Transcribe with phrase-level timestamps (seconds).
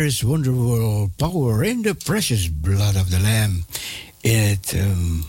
[0.00, 3.66] There is wonderful power in the precious blood of the Lamb.
[4.20, 5.24] In het um,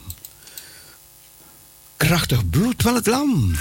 [1.98, 3.52] krachtig bloed van het lam.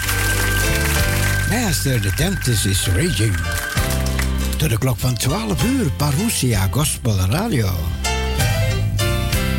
[1.49, 3.35] Master, the tempest is raging.
[4.57, 7.71] Tot de klok van 12 uur, Parousia Gospel Radio.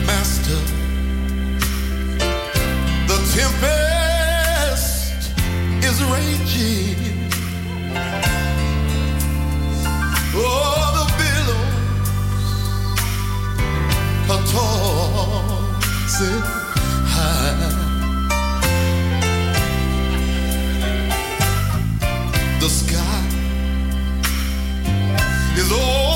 [0.06, 0.62] Master,
[3.06, 5.32] the tempest
[5.80, 6.91] is raging.
[14.32, 16.40] Are tossing
[17.14, 17.68] high.
[22.60, 23.20] The sky
[25.60, 26.11] is all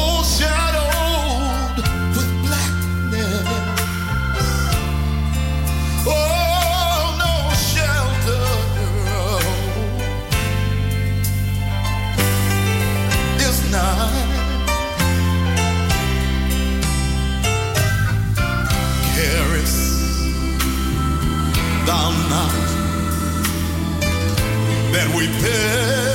[25.16, 26.05] we perish.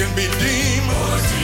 [0.00, 1.39] Can be demons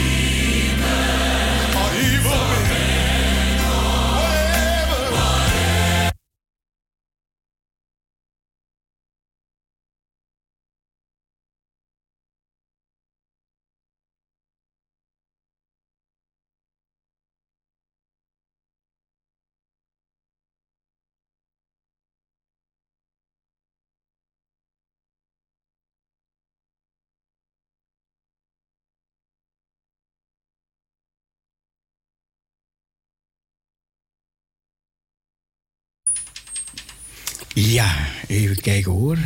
[37.59, 39.17] Ja, even kijken hoor.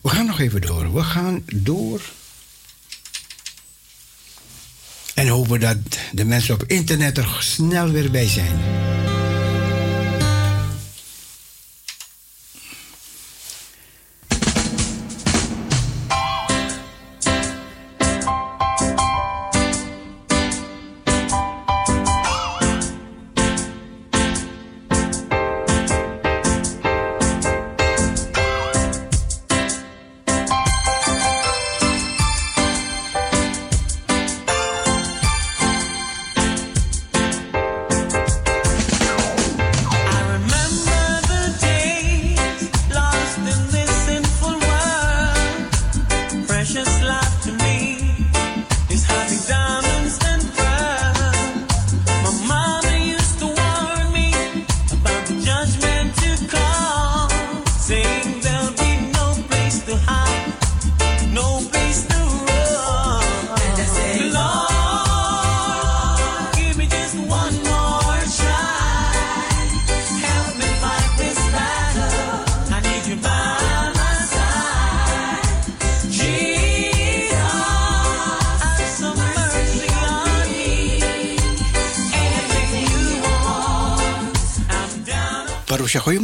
[0.00, 0.94] We gaan nog even door.
[0.94, 2.00] We gaan door.
[5.14, 5.76] En hopen dat
[6.12, 8.60] de mensen op internet er snel weer bij zijn.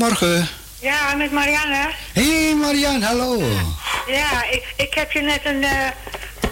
[0.02, 0.48] Goedemorgen.
[0.80, 1.90] Ja, met Marianne.
[2.12, 3.38] Hé hey Marianne, hallo.
[4.06, 5.86] Ja, ik, ik heb je net een, eh,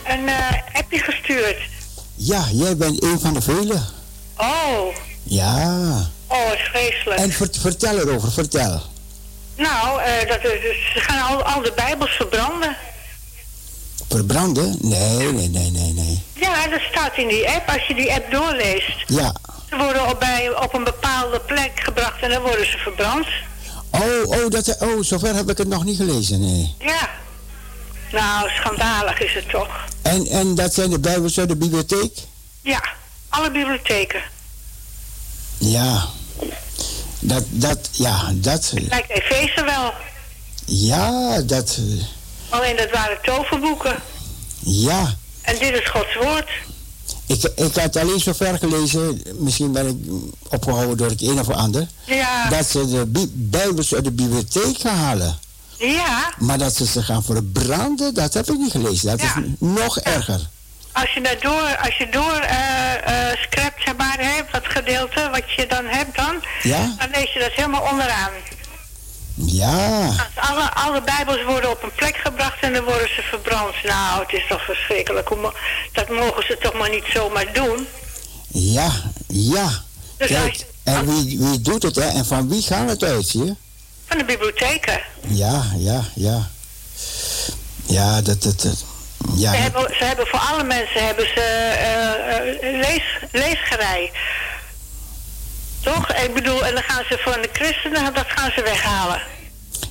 [0.04, 1.56] een eh, appje gestuurd.
[2.14, 3.86] Ja, jij bent een van de velen.
[4.36, 5.64] Oh, Ja.
[6.26, 7.20] oh, wat vreselijk.
[7.20, 8.82] En vert- vertel erover, vertel.
[9.56, 12.76] Nou, eh, dat is, ze gaan al, al de bijbels verbranden.
[14.08, 14.76] Verbranden?
[14.80, 16.22] Nee, nee, nee, nee, nee.
[16.34, 17.68] Ja, dat staat in die app.
[17.68, 19.04] Als je die app doorleest.
[19.06, 19.34] Ja,
[19.70, 21.80] Ze worden op, bij, op een bepaalde plek
[22.26, 23.26] en dan worden ze verbrand.
[23.90, 26.74] Oh, oh, dat, oh, zover heb ik het nog niet gelezen, nee.
[26.78, 27.10] Ja.
[28.12, 29.68] Nou, schandalig is het toch?
[30.02, 32.18] En, en dat zijn de Bijbels uit de bibliotheek?
[32.62, 32.82] Ja,
[33.28, 34.22] alle bibliotheken.
[35.58, 36.04] Ja.
[37.18, 38.72] Dat, dat, ja, dat...
[38.74, 39.92] Lijkt Efeze wel.
[40.64, 41.80] Ja, dat...
[42.48, 43.96] Alleen dat waren toverboeken.
[44.60, 45.14] Ja.
[45.42, 46.50] En dit is Gods woord.
[47.26, 49.96] Ik, ik had alleen zo ver gelezen, misschien ben ik
[50.54, 52.48] opgehouden door het een of ander, Ja.
[52.48, 55.38] dat ze de Bi- Bijbels uit de bibliotheek gaan halen.
[55.78, 56.32] Ja.
[56.38, 59.08] Maar dat ze ze gaan verbranden, dat heb ik niet gelezen.
[59.10, 59.26] Dat Ja.
[59.36, 60.40] is nog erger.
[60.92, 65.28] Als je dat door, als je door eh eh, scrapt, zeg maar, hebt, dat gedeelte
[65.32, 66.34] wat je dan hebt dan,
[66.98, 68.30] dan lees je dat helemaal onderaan.
[69.36, 70.06] Ja.
[70.06, 73.74] Als alle, alle bijbels worden op een plek gebracht en dan worden ze verbrand.
[73.84, 75.28] Nou, het is toch verschrikkelijk.
[75.92, 77.86] Dat mogen ze toch maar niet zomaar doen.
[78.48, 78.90] Ja,
[79.28, 79.68] ja.
[80.18, 82.08] Dus als en wie, wie doet het, hè?
[82.08, 83.54] En van wie gaat het uit, je?
[84.06, 85.00] Van de bibliotheken.
[85.28, 86.48] Ja, ja, ja.
[87.86, 88.84] Ja, dat, dat, dat-
[89.36, 93.02] ja, Ze hebben, ze hebben voor alle mensen hebben ze eh, eh, lees,
[93.32, 94.12] leesgerij.
[95.94, 96.12] Toch?
[96.12, 99.20] Ik bedoel, en dan gaan ze van de christenen, dat gaan ze weghalen.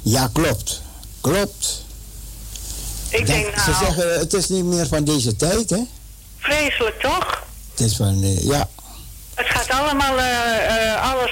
[0.01, 0.81] ja, klopt.
[1.21, 1.83] Klopt.
[3.09, 5.79] Ik Dat- denk, Ze nou, zeggen, het is niet meer van deze tijd, hè?
[6.39, 7.43] vreselijk toch?
[7.71, 8.69] Het is van, eh, ja,
[9.35, 11.31] Het gaat allemaal, eh, eh, alles,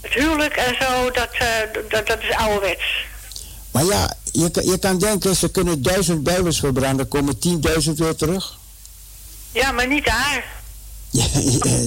[0.00, 1.28] het huwelijk en zo, dat,
[1.90, 2.84] dat, dat is ouderwets.
[3.70, 8.16] Maar ja, je, kan- je kan denken, ze kunnen duizend bijbels verbranden, komen tienduizend weer
[8.16, 8.56] terug.
[9.52, 10.44] Ja, maar niet daar.
[11.14, 11.22] Ja,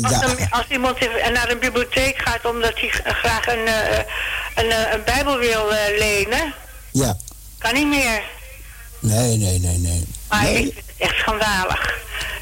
[0.01, 1.00] Als, ja, een- als iemand
[1.33, 3.97] naar een bibliotheek gaat omdat hij graag een, eh,
[4.56, 6.53] een, eh, een bijbel wil eh, lenen,
[6.91, 7.18] ja.
[7.57, 8.21] kan niet meer.
[9.00, 10.07] Nee, nee, nee, nee.
[10.29, 11.95] Maar Nee, ik vind het echt schandalig.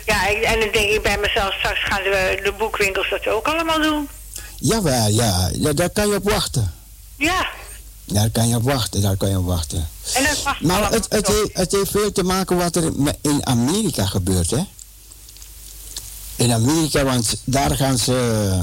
[0.05, 3.47] Ja, ik- en dan denk ik bij mezelf, straks gaan de, de boekwinkels dat ook
[3.47, 4.09] allemaal doen.
[4.59, 6.73] Jawel, ja, ja, daar kan je op wachten.
[7.15, 7.47] Ja,
[8.05, 9.87] Daar kan je op wachten, daar kan je op wachten.
[10.13, 12.83] en dat Maar het, het, heeft, het heeft veel te maken wat er
[13.21, 14.63] in Amerika gebeurt, hè?
[16.35, 18.59] In Amerika, want daar gaan ze.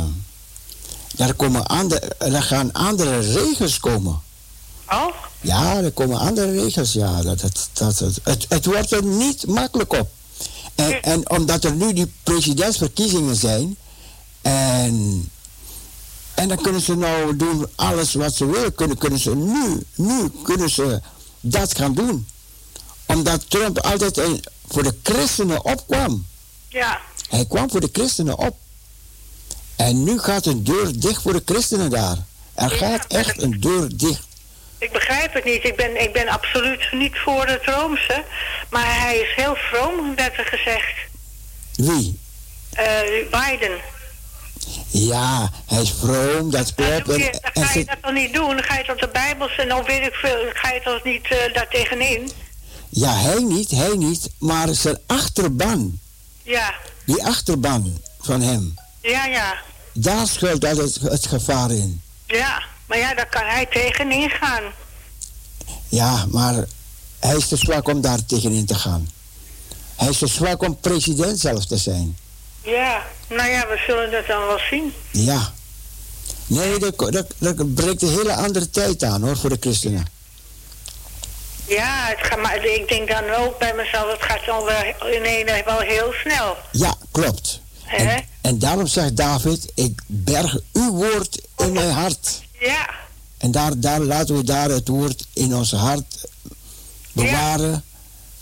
[1.17, 4.21] Daar, komen andere, daar gaan andere regels komen.
[4.91, 5.07] Oh,
[5.41, 7.23] Ja, er komen andere regels, ja.
[7.23, 10.11] Dat, dat, dat, dat- het, het wordt er niet makkelijk op.
[10.75, 13.77] En, en omdat er nu die presidentsverkiezingen zijn.
[14.43, 15.29] En,
[16.35, 18.75] en dan kunnen ze nou doen alles wat ze willen.
[18.75, 21.01] Kunnen, kunnen ze nu, nu kunnen ze
[21.41, 22.27] dat gaan doen.
[23.07, 26.27] Omdat Trump altijd een- voor de christenen opkwam.
[26.69, 27.01] ja.
[27.33, 28.57] Hij kwam voor de christenen op.
[29.77, 32.17] En nu gaat een deur dicht voor de christenen daar.
[32.55, 34.27] Er gaat echt een deur dicht.
[34.79, 35.65] Ik begrijp het niet.
[35.65, 38.25] Ik ben, ik ben absoluut niet voor het Roomse.
[38.71, 40.95] Maar hij is heel vroom, werd er gezegd.
[41.75, 42.19] Wie?
[42.73, 42.85] Eh,
[43.31, 43.79] Biden.
[44.91, 47.21] Ja, hij is vroom, dat Dan, klopt.
[47.21, 48.49] En, dan en ga je dat toch niet doen?
[48.49, 50.43] Dan ga je tot de Bijbels en dan weet ik veel.
[50.45, 52.31] Dan ga je toch niet eh daar tegenin?
[52.89, 55.99] ja, hij niet, hij niet, maar zijn achterban,
[56.43, 56.75] Ja,
[57.13, 59.55] die achterban van hem, ja, ja.
[59.93, 62.03] daar schuilt altijd het, het gevaar in.
[62.27, 64.63] Ja, maar ja, daar kan hij tegenin gaan.
[65.89, 66.65] Ja, maar
[67.21, 69.11] hij is te zwak om daar tegenin te gaan.
[69.97, 72.17] Hij is te zwak om president zelf te zijn.
[72.63, 74.93] Ja, nou ja, we zullen dat dan wel zien.
[75.11, 75.53] Ja.
[76.47, 80.07] Nee, dat, dat, dat breekt een hele andere tijd aan hoor, voor de christenen.
[81.77, 85.23] Ja, het gaat, maar ik denk dan ook bij mezelf, het gaat dan wel in
[85.23, 86.57] ene wel heel snel.
[86.73, 87.61] Ja, klopt.
[87.87, 92.41] En, en daarom zegt David, ik berg uw woord in mijn hart.
[92.61, 92.91] Ja,
[93.39, 96.25] En daar, daar laten we daar het woord in ons hart
[97.13, 97.85] bewaren.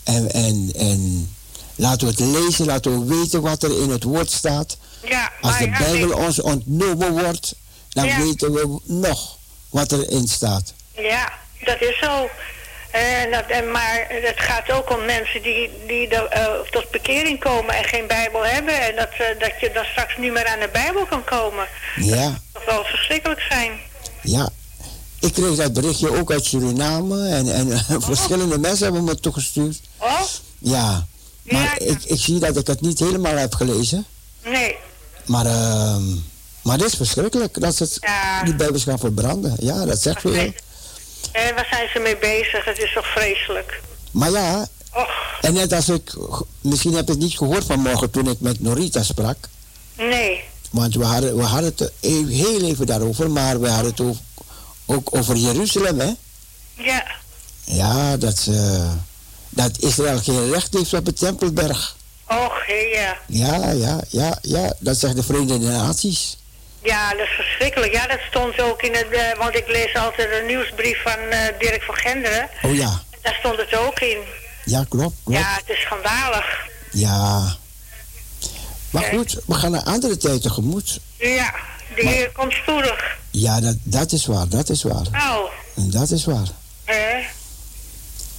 [0.03, 1.33] En, en, en
[1.75, 4.77] laten we het lezen, laten we weten wat er in het woord staat.
[5.03, 5.31] ja.
[5.41, 7.55] Als de ja, Bijbel ik- ons ontnomen wordt,
[7.89, 8.17] dan Ja.
[8.17, 9.37] weten we nog
[9.69, 10.73] wat erin staat.
[10.95, 11.31] Ja,
[11.63, 12.29] dat is zo.
[12.91, 17.39] En dat, en, maar het gaat ook om mensen die, die de, eh, tot bekering
[17.39, 18.81] komen en geen Bijbel hebben.
[18.81, 21.65] En dat, eh, dat je dan straks niet meer aan de Bijbel kan komen.
[21.95, 23.71] Ja, Dat zal verschrikkelijk zijn.
[24.21, 24.49] ja.
[25.19, 29.79] Ik kreeg dat berichtje ook uit Suriname en, en verschillende mensen hebben me toegestuurd.
[29.97, 30.21] Oh?
[30.57, 31.05] Ja,
[31.43, 31.91] maar Ja, ja.
[31.91, 34.05] Ik, ik zie dat ik het niet helemaal heb gelezen.
[34.43, 34.75] Nee.
[35.25, 36.03] Maar, ehm
[36.63, 38.43] maar het is verschrikkelijk dat ze het, Ja.
[38.43, 39.55] die Bijbels gaan verbranden.
[39.59, 40.23] Ja, dat zegt.
[40.23, 40.55] Nee.
[41.31, 42.65] En waar zijn ze mee bezig?
[42.65, 43.81] Het is toch vreselijk.
[44.11, 46.13] Maar ja, Och, en net als ik,
[46.61, 49.37] misschien heb je het niet gehoord vanmorgen toen ik met Norita sprak.
[49.95, 50.43] nee.
[50.71, 54.15] Want we hadden, we hadden het e- heel even daarover, maar we hadden het ook,
[54.85, 56.11] ook over Jeruzalem, hè?
[56.73, 57.03] Ja.
[57.63, 58.87] Ja, dat, ze,
[59.49, 61.95] dat Israël geen recht heeft op de Tempelberg.
[62.27, 63.17] Och, ja.
[63.27, 66.37] Ja, ja, ja, ja, dat zegt de Verenigde Naties.
[66.83, 67.93] Ja, dat is verschrikkelijk.
[67.93, 69.09] Ja, dat stond ook in het...
[69.11, 72.49] eh, want ik lees altijd een nieuwsbrief van eh, Dirk van Genderen.
[72.61, 74.17] Oh ja, Daar stond het ook in.
[74.65, 75.39] ja, klopt, klopt.
[75.39, 76.45] Ja, het is schandalig.
[76.91, 77.55] Ja.
[78.89, 80.99] Maar goed, we gaan naar andere tijd tegemoet.
[81.17, 81.53] Ja,
[81.95, 83.17] de Maar- Heer komt spoedig.
[83.31, 85.05] Ja, dat, dat is waar, dat is waar.
[85.75, 86.47] En dat is waar.
[86.85, 87.19] hè?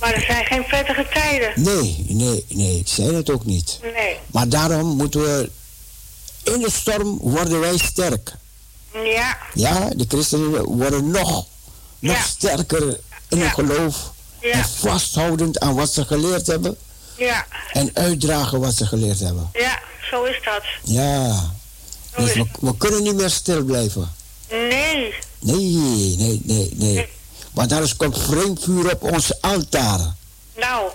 [0.01, 1.53] Maar er zijn geen prettige tijden.
[1.63, 3.79] Nee, nee, nee, ik zei het ook niet.
[3.83, 4.17] Nee.
[4.27, 5.51] Maar daarom moeten we...
[6.43, 8.33] In de storm worden wij sterk.
[9.05, 11.47] Ja, Ja, de christenen worden nog,
[11.99, 12.23] nog Ja.
[12.23, 12.83] sterker
[13.29, 13.43] in Ja.
[13.43, 13.97] hun geloof.
[14.41, 14.51] Ja.
[14.53, 16.77] En vasthoudend aan wat ze geleerd hebben.
[17.17, 19.51] ja, En uitdragen wat ze geleerd hebben.
[19.53, 19.79] ja,
[20.11, 20.63] zo is dat.
[20.83, 21.33] Ja.
[22.17, 24.15] Zo Dus we, we kunnen niet meer stil blijven.
[24.51, 27.09] Nee, Nee, nee, nee, nee.
[27.53, 30.15] Want anders komt vreemd vuur op ons altaar.
[30.57, 30.91] nou,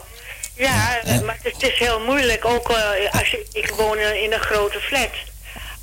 [0.55, 2.45] ja, maar het is heel moeilijk.
[2.45, 5.09] Ook eh, als je, ik woon in een grote flat.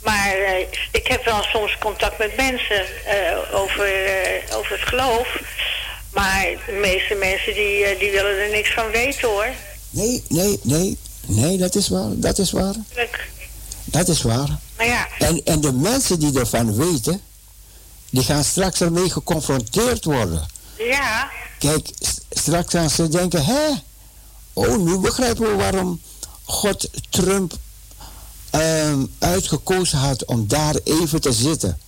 [0.05, 5.41] Maar eh, ik heb wel soms contact met mensen eh, over, eh, over het geloof.
[6.13, 9.49] Maar de meeste mensen die, die willen er niks van weten hoor.
[9.91, 10.99] Nee, nee, nee.
[11.27, 12.11] Nee, dat is waar.
[12.11, 12.75] Dat is waar.
[13.85, 14.49] Dat is waar.
[14.77, 17.21] Maar ja, En, en de mensen die ervan weten,
[18.11, 20.47] die gaan straks ermee geconfronteerd worden.
[20.79, 21.89] ja, Kijk,
[22.31, 23.71] straks gaan ze denken, hè?
[24.53, 26.01] Oh, nu begrijpen we waarom
[26.45, 27.53] God Trump
[28.61, 31.79] ehm, uitgekozen had om daar even te zitten.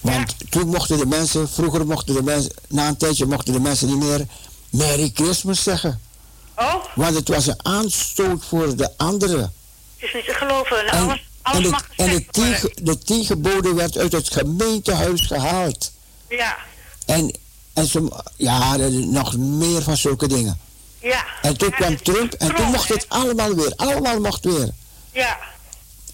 [0.00, 3.86] Want toen mochten de mensen, vroeger mochten de mensen, na een tijdje mochten de mensen
[3.88, 4.26] niet meer
[4.70, 6.00] Merry Christmas zeggen.
[6.56, 9.40] oh, Want het was een aanstoot voor de anderen.
[9.40, 9.52] het
[10.08, 10.86] is niet te geloven.
[10.86, 12.26] En En, alles, alles en, de, mag en de,
[12.98, 15.92] tien, de geboden werd uit het gemeentehuis gehaald.
[16.28, 16.56] Ja,
[17.06, 17.34] En,
[17.72, 20.58] en ze, ja, nog meer van zulke dingen.
[20.98, 21.24] ja.
[21.42, 23.72] En toen Ja, kwam Trump en toen mocht het allemaal weer.
[23.76, 24.70] Allemaal mocht weer.
[25.12, 25.38] Ja,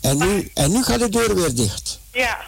[0.00, 2.00] En nu, en nu gaat de deur weer dicht.
[2.12, 2.38] ja.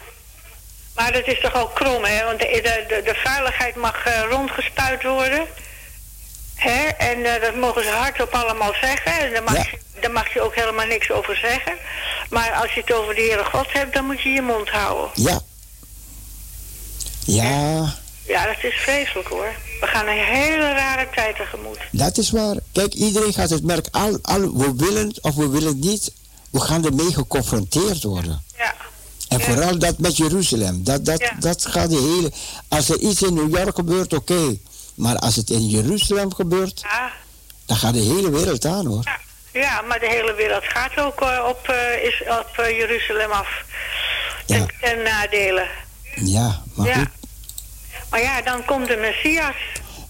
[0.95, 2.23] Maar dat is toch ook krom, hè?
[2.25, 5.45] Want de, de, de, veiligheid mag eh, rondgespuit worden.
[6.55, 6.83] Hè?
[6.87, 9.19] En eh, dat mogen ze hardop allemaal zeggen.
[9.19, 9.65] En daar mag, Ja.
[9.71, 11.73] je, daar mag je ook helemaal niks over zeggen.
[12.29, 15.09] Maar als je het over de Heere God hebt, dan moet je je mond houden.
[15.13, 15.39] Ja.
[17.25, 17.93] Ja,
[18.27, 19.53] Ja, dat is vreselijk hoor.
[19.79, 21.79] We gaan een hele rare tijd tegemoet.
[21.91, 22.55] dat is waar.
[22.71, 23.87] Kijk, iedereen gaat het merk.
[23.91, 26.11] Al, al, we willen het of we willen het niet.
[26.51, 28.43] We gaan ermee geconfronteerd worden.
[28.57, 28.73] Ja,
[29.27, 29.45] En Ja.
[29.45, 30.83] vooral dat met Jeruzalem.
[30.83, 31.35] Dat, dat, Ja.
[31.39, 32.31] dat gaat de hele...
[32.67, 34.57] Als er iets in New York gebeurt, oké.
[34.95, 37.11] Maar als het in Jeruzalem gebeurt, ja.
[37.65, 39.03] dan gaat de hele wereld aan hoor.
[39.03, 39.19] Ja,
[39.59, 43.63] ja, maar de hele wereld gaat ook eh, op, eh, is op eh, Jeruzalem af.
[44.45, 44.55] Ja.
[44.57, 45.67] Ten, ten nadele.
[46.15, 47.07] Ja, maar goed.
[48.09, 49.55] Maar ja, dan komt de Messias.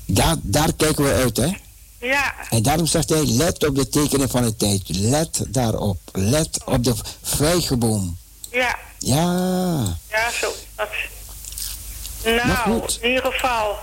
[0.05, 1.51] Daar, daar kijken we uit, hè.
[2.01, 4.81] Ja, En daarom zegt hij, let op de tekenen van de tijd.
[4.87, 5.97] Let daarop.
[6.11, 8.17] Let op de vijgenboom.
[8.51, 10.53] ja, Ja, ja, zo.
[10.75, 10.87] Dat.
[12.23, 13.77] Nou, in ieder geval,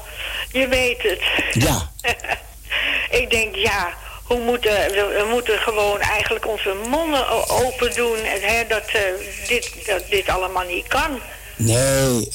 [0.53, 1.21] je weet het.
[1.65, 1.91] ja,
[3.21, 3.89] Ik denk, ja,
[4.25, 8.17] hoe moeten, we, moeten gewoon eigenlijk onze monden open doen.
[8.17, 9.03] En, hè, dat, eh,
[9.49, 11.21] dit, dat dit allemaal niet kan.
[11.57, 12.29] nee.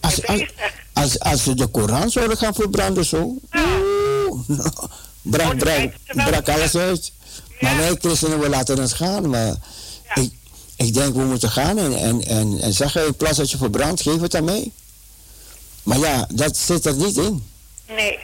[0.00, 0.46] Als, als,
[0.92, 3.34] als, als ze de Koran zouden gaan verbranden zo.
[3.50, 3.64] Ja.
[4.28, 4.48] oeh,
[5.30, 7.12] brak, Oh, brak, brak alles uit.
[7.60, 9.30] Maar wij christenen, we laten het gaan.
[9.30, 9.54] Maar
[10.14, 10.32] ik,
[10.76, 14.02] ik denk, we moeten gaan en, en, en, en zeggen, in plaats dat je verbrandt,
[14.02, 14.70] geef het aan mij.
[15.82, 17.46] Maar ja, dat zit er niet in.
[17.88, 18.18] Nee.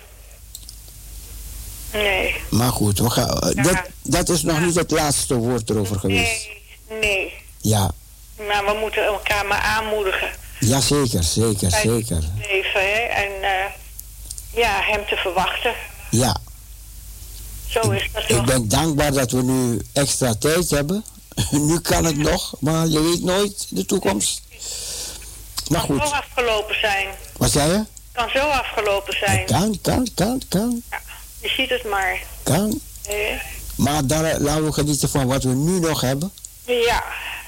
[1.93, 2.35] Nee.
[2.51, 3.63] Maar goed, we gaan, Ja.
[3.63, 4.65] dat, dat is nog Ja.
[4.65, 6.49] niet het laatste woord erover geweest.
[6.89, 6.99] Nee.
[7.01, 7.33] Nee.
[7.61, 7.91] Ja,
[8.49, 10.29] Maar we moeten elkaar maar aanmoedigen.
[10.61, 12.19] ja zeker, zeker, bij zeker.
[12.39, 13.01] leven, hè.
[13.01, 13.71] En eh,
[14.55, 15.75] ja, hem te verwachten.
[16.11, 16.37] Ja,
[17.83, 21.05] Zo is dat ik ben dankbaar dat we nu extra tijd hebben.
[21.51, 24.43] nu kan het nog, maar je weet nooit de toekomst.
[25.69, 27.09] Maar kan zo goed, afgelopen zijn.
[27.37, 27.85] wat zei je?
[28.13, 29.47] Kan zo afgelopen zijn.
[29.47, 31.01] Kan, kan, kan, kan, Ja,
[31.41, 32.19] je ziet het maar.
[32.43, 32.81] kan.
[33.07, 33.37] hè.
[33.77, 36.33] Maar daar, laten we genieten van wat we nu nog hebben.
[36.65, 37.05] Ja.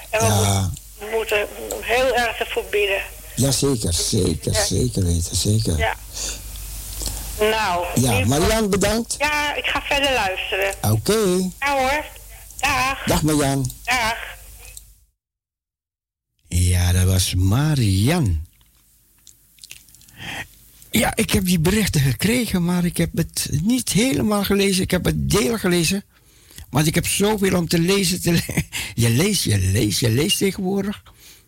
[0.09, 0.69] En we Ja,
[1.11, 1.47] moeten- moeten
[1.81, 3.01] heel erg ervoor bidden.
[3.35, 4.63] ja zeker, zeker, Ja.
[4.65, 5.77] zeker weten, zeker.
[5.77, 5.95] Ja.
[7.39, 7.85] Nou.
[8.01, 9.15] Ja, Marian, bedankt.
[9.17, 10.73] Ja, ik ga verder luisteren.
[10.91, 12.05] Oké, Ja hoor.
[12.59, 13.03] Dag.
[13.05, 13.71] dag Marian.
[13.83, 14.15] Dag.
[16.47, 18.45] Ja, dat was Marian.
[20.91, 24.83] Ja, ik heb die berichten gekregen, maar ik heb het niet helemaal gelezen.
[24.83, 26.03] Ik heb het deel gelezen.
[26.69, 28.21] Want ik heb zoveel om te lezen.
[28.21, 28.61] Te le-
[29.03, 31.03] je leest, je leest, je leest tegenwoordig.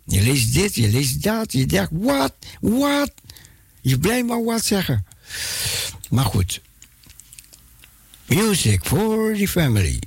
[0.05, 1.51] Je leest dit, je leest dat.
[1.51, 3.11] Je denkt, wat, wat?
[3.81, 5.05] Je blijft maar wat zeggen.
[6.09, 6.61] Maar goed.
[8.25, 9.99] Music for the family.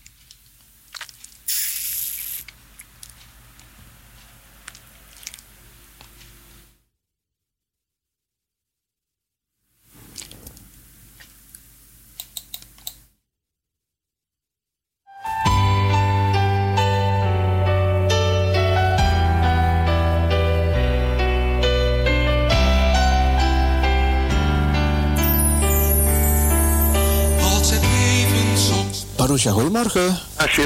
[29.51, 30.19] Goedemorgen.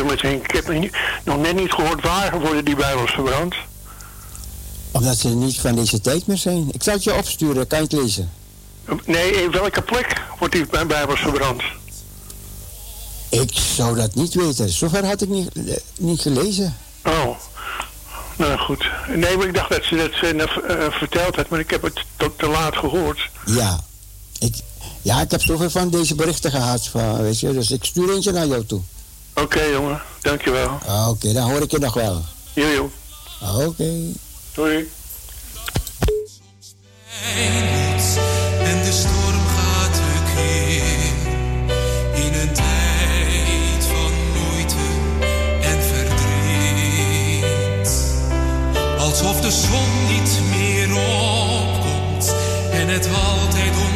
[0.07, 0.43] Meteen.
[0.43, 0.69] Ik heb
[1.25, 3.55] nog net niet gehoord waar worden die Bijbels verbrand.
[4.91, 6.69] Omdat ze niet van deze tijd meer zijn.
[6.73, 8.33] Ik zal het je opsturen, kan je het lezen?
[9.05, 11.63] Nee, in welke plek wordt die Bijbels verbrand?
[13.29, 14.69] Ik zou dat niet weten.
[14.69, 16.77] Zover had ik niet, eh, niet gelezen.
[17.05, 17.37] Oh,
[18.37, 18.91] nou goed.
[19.09, 22.05] Nee, maar ik dacht dat ze dat ze, uh, verteld had, maar ik heb het
[22.17, 23.31] tot te laat gehoord.
[23.47, 23.81] Ja,
[24.39, 24.55] ik,
[25.07, 28.33] ja, ik heb zoveel van deze berichten gehad, van, weet je, dus ik stuur eentje
[28.33, 28.81] naar jou toe.
[29.35, 30.03] Oké, jongen.
[30.21, 30.79] Dankjewel.
[31.09, 32.25] Oké, dan hoor ik je nog wel.
[32.53, 32.91] Jojo.
[33.57, 33.93] Oké.
[34.55, 34.91] Doei.
[38.63, 40.83] En de storm gaat tekeer
[42.25, 44.87] in een tijd van moeite
[45.61, 47.15] en verdriet.
[48.99, 52.35] Alsof de zon niet meer opkomt
[52.71, 53.96] en het altijd donker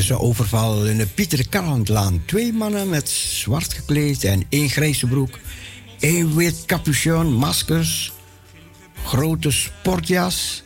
[0.00, 2.22] is een overval in de Pieter Kallandlaan.
[2.24, 5.38] Twee mannen met zwart gekleed en één grijze broek.
[5.98, 8.12] één wit capuchon, maskers,
[9.04, 10.62] grote sportjas.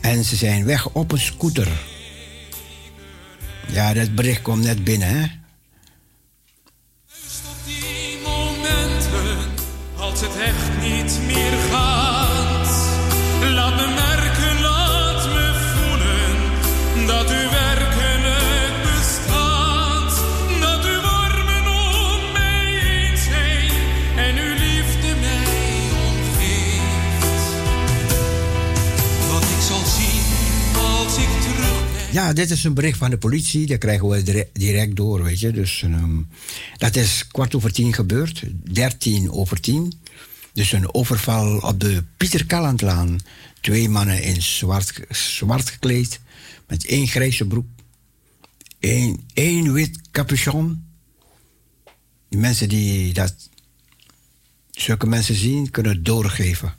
[0.00, 1.68] En ze zijn weg op een scooter.
[3.72, 5.26] Ja, dat bericht komt net binnen, hè?
[32.32, 33.66] Dit is een bericht van de politie.
[33.66, 35.50] Dat krijgen we dire- direct door, weet je.
[35.50, 36.20] Dus ehm,
[36.76, 38.42] dat is kwart over tien gebeurd.
[38.72, 39.92] Dertien over tien.
[40.52, 43.18] Dus een overval op de Pieter Kallandlaan.
[43.60, 46.20] Twee mannen in zwart, zwart gekleed.
[46.66, 47.66] Met één grijze broek.
[49.32, 50.84] Één, wit capuchon.
[52.28, 53.34] Mensen die dat...
[54.70, 56.74] Zulke mensen zien, kunnen doorgeven.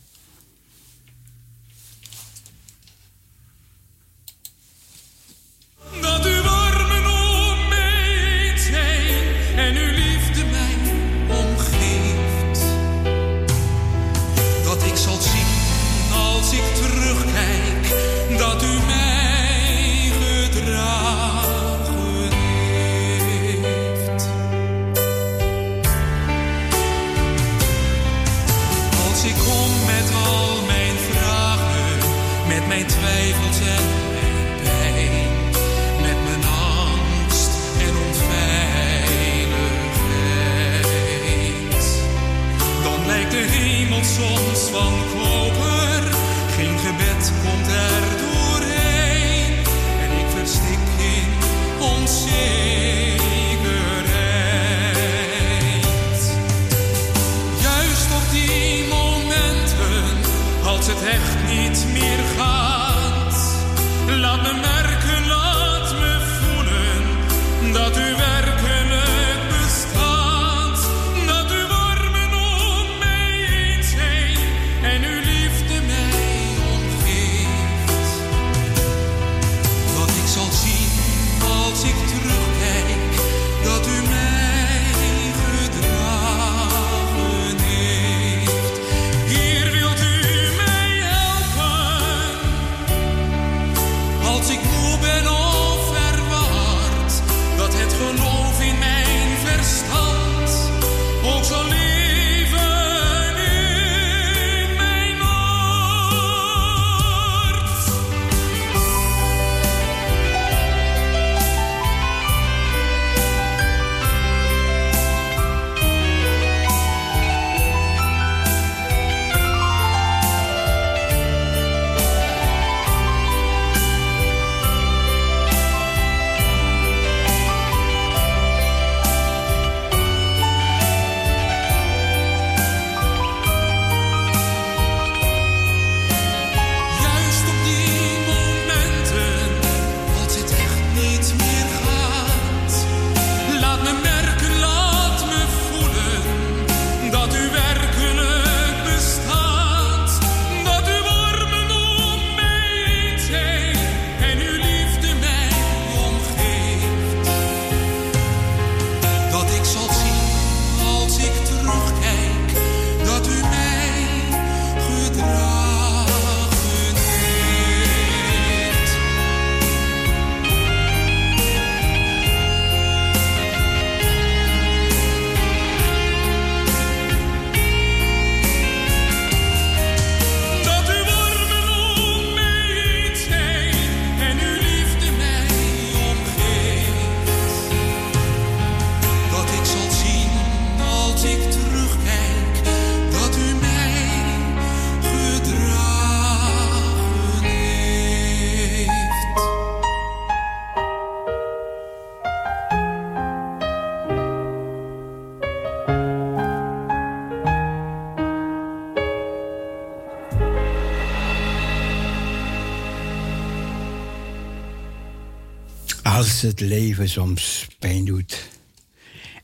[216.41, 218.49] Het leven soms pijn doet.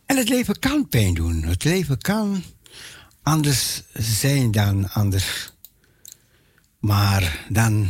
[0.06, 1.44] En het leven kan pijn doen.
[1.44, 2.44] Het leven kan
[3.24, 5.54] anders zijn dan anders.
[6.80, 7.88] Maar dan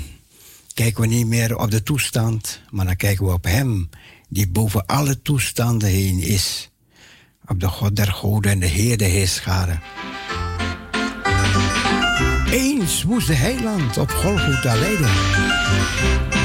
[0.74, 3.90] kijken we niet meer op de toestand, maar dan kijken we op Hem,
[4.30, 6.70] die boven alle toestanden heen is.
[7.48, 9.82] Op de God der Goden en de Heer de Heerscharen.
[12.52, 16.45] Eens moest de heiland op Golgotha lijden.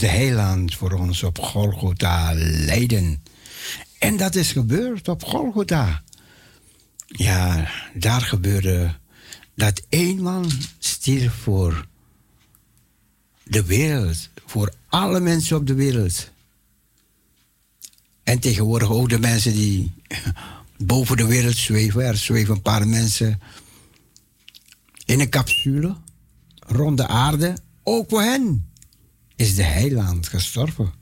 [0.00, 3.22] De heiland voor ons op Golgotha lijden.
[3.98, 6.02] En dat is gebeurd op Golgotha.
[7.06, 8.94] Ja, daar gebeurde
[9.54, 11.86] dat één man stierf voor
[13.42, 16.30] de wereld, voor alle mensen op de wereld.
[18.22, 19.92] En tegenwoordig ook de mensen die
[20.76, 22.04] boven de wereld zweven.
[22.04, 23.40] Er zweven een paar mensen
[25.04, 25.96] in een capsule
[26.58, 28.69] rond de aarde, ook voor hen
[29.40, 30.92] is de heiland gestorven.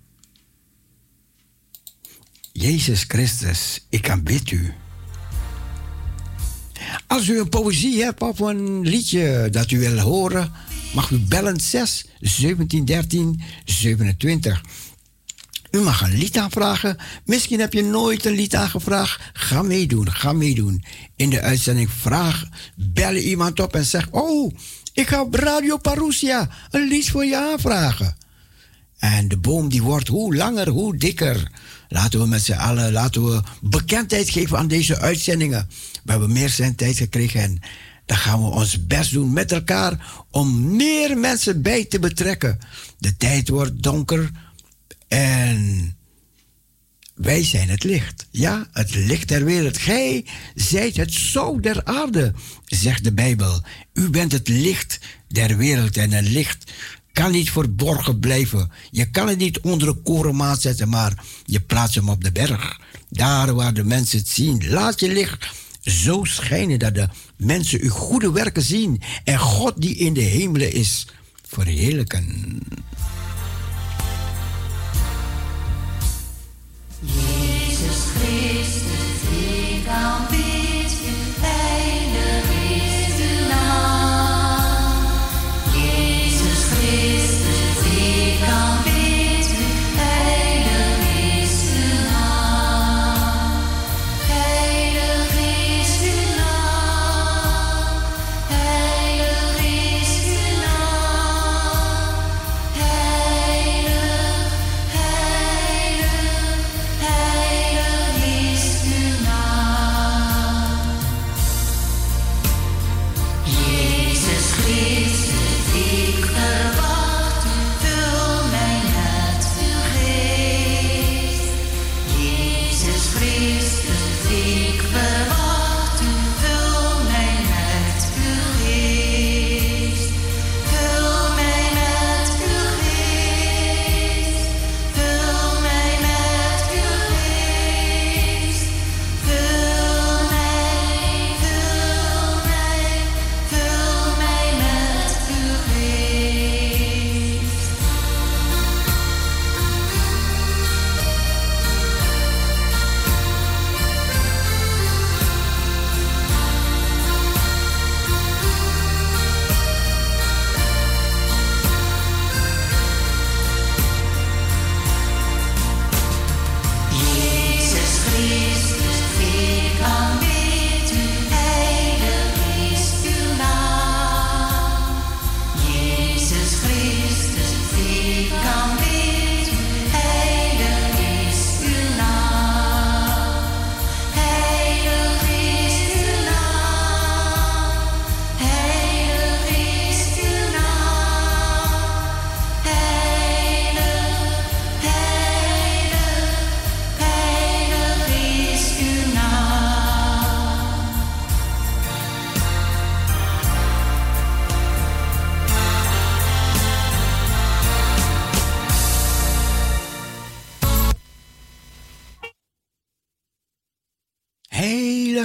[2.53, 4.73] Jezus Christus, ik aanbid u.
[7.07, 10.53] Als u een poëzie hebt of een liedje dat u wil horen,
[10.95, 14.63] mag u bellen 6 17 13 27.
[15.71, 16.97] U mag een lied aanvragen.
[17.25, 19.21] Misschien heb je nooit een lied aangevraagd.
[19.33, 20.85] Ga meedoen, ga meedoen.
[21.17, 22.45] In de uitzending vraag,
[22.77, 24.55] bel iemand op en zeg: Oh,
[24.93, 28.18] ik ga op Radio Parousia een lied voor je aanvragen.
[28.99, 31.51] En de boom die wordt hoe langer, hoe dikker.
[31.89, 35.69] Laten we met z'n allen laten we bekendheid geven aan deze uitzendingen.
[36.05, 37.61] We hebben meer zijn tijd gekregen en
[38.07, 42.59] dan gaan we ons best doen met elkaar om meer mensen bij te betrekken.
[42.99, 44.31] De tijd wordt donker
[45.09, 45.97] en
[47.15, 48.27] wij zijn het licht.
[48.31, 49.79] Ja, het licht der wereld.
[49.79, 52.33] Gij zijt het zout der aarde,
[52.65, 53.63] zegt de Bijbel.
[53.93, 56.73] U bent het licht der wereld en een licht
[57.19, 58.71] kan niet verborgen blijven.
[58.91, 62.81] Je kan het niet onder de korenmaat zetten, maar je plaatst hem op de berg.
[63.09, 64.69] Daar waar de mensen het zien.
[64.69, 65.49] Laat je licht
[65.81, 70.73] zo schijnen dat de mensen uw goede werken zien en God die in de hemelen
[70.73, 71.07] is
[71.43, 72.59] verheerlijken.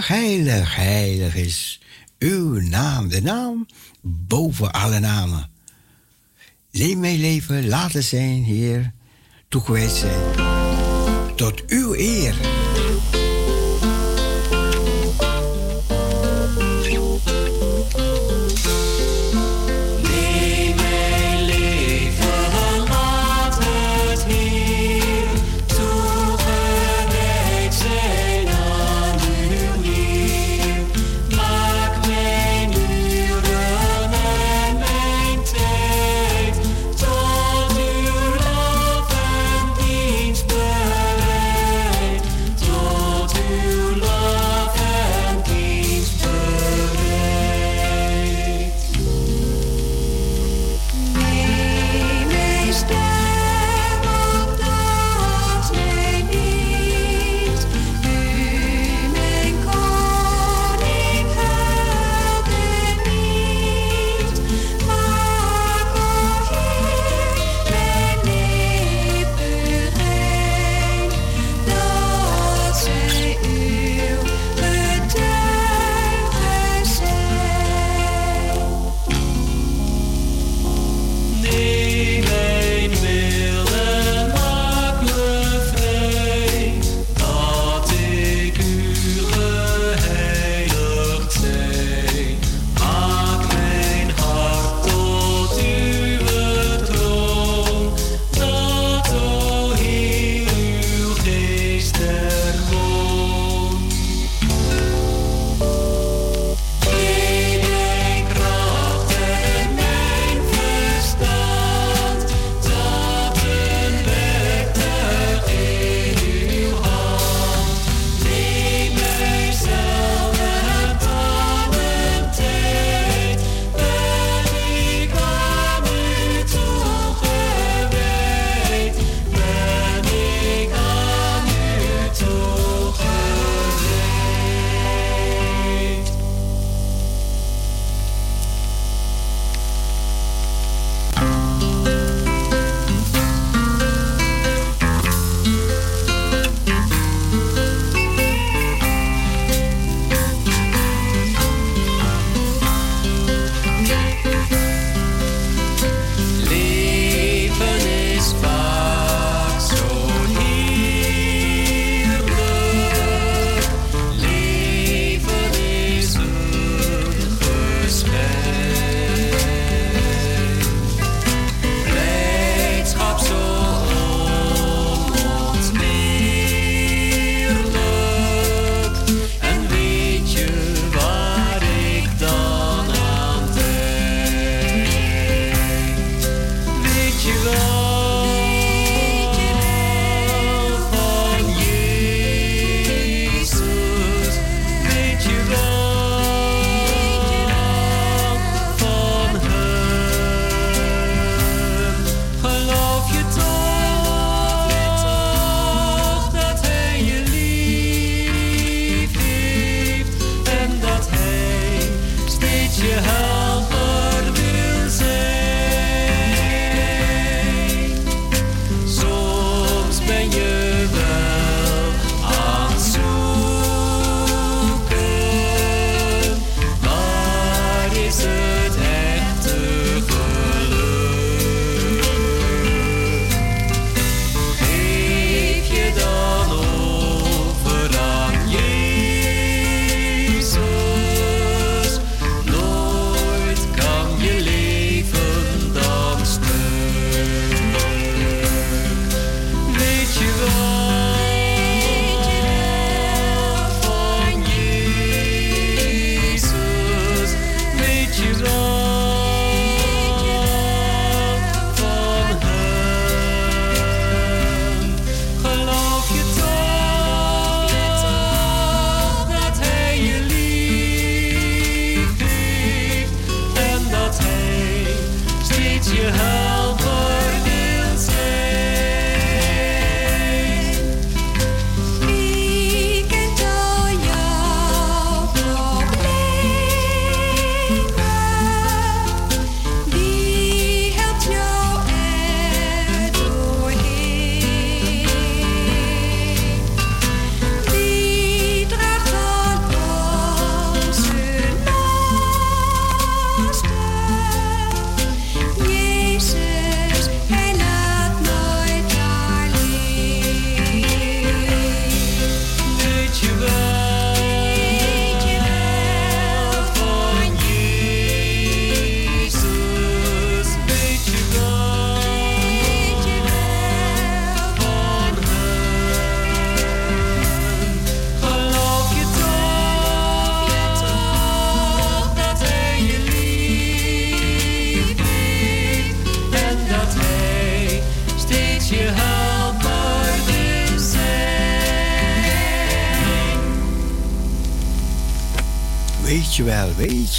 [0.08, 1.80] Heilig, heilig, is
[2.20, 3.66] uw naam, de naam
[4.02, 5.50] boven alle namen.
[6.72, 8.92] Leef mijn leven, laten zijn, Heer,
[9.48, 10.36] toegewijd zijn.
[11.36, 12.63] Tot uw eer.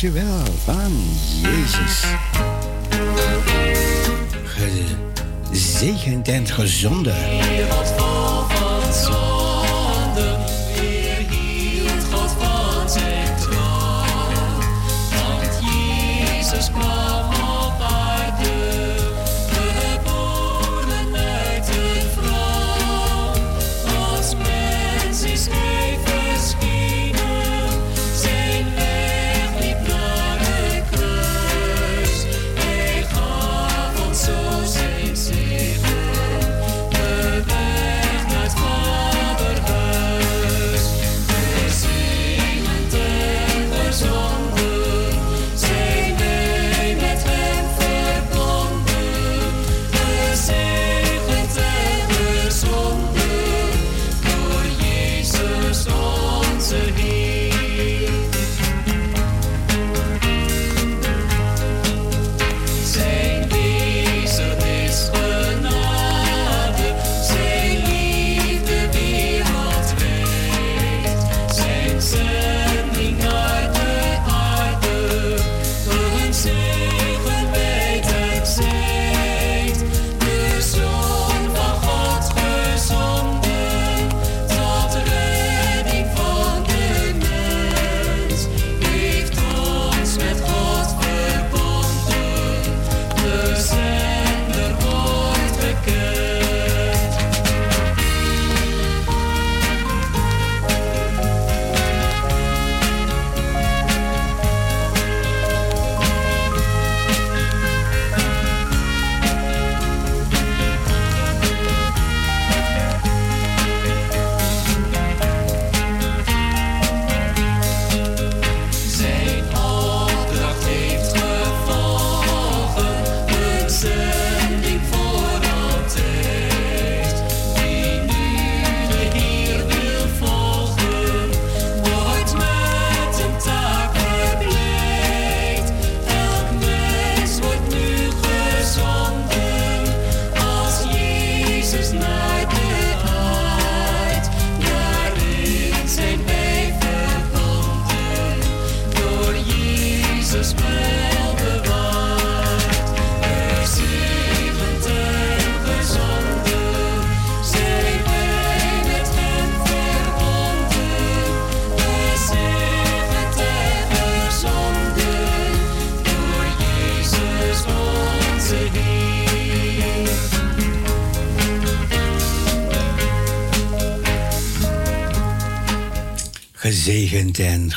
[0.01, 0.93] Je wel van
[1.43, 2.05] Jezus.
[5.51, 7.34] Gezegend en gezonde.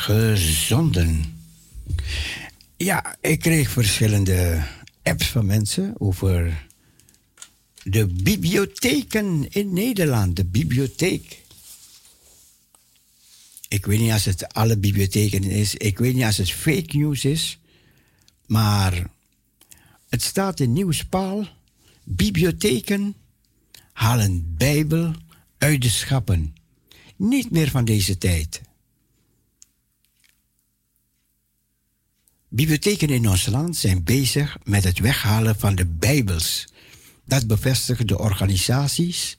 [0.08, 1.24] Gezonden.
[2.76, 4.66] Ja, ik kreeg verschillende
[5.02, 6.66] apps van mensen over
[7.82, 10.36] de bibliotheken in Nederland.
[10.36, 11.42] De bibliotheek.
[13.68, 15.74] Ik weet niet als het alle bibliotheken is.
[15.74, 17.58] Ik weet niet als het fake news is.
[18.46, 19.10] Maar
[20.08, 21.46] het staat in Nieuwspaal.
[22.04, 23.14] Bibliotheken
[23.92, 25.12] halen Bijbel
[25.58, 26.54] uit de schappen.
[27.16, 28.66] Niet meer van deze tijd.
[32.50, 36.68] Bibliotheken in ons land zijn bezig met het weghalen van de Bijbels.
[37.24, 39.36] Dat bevestigen de organisaties.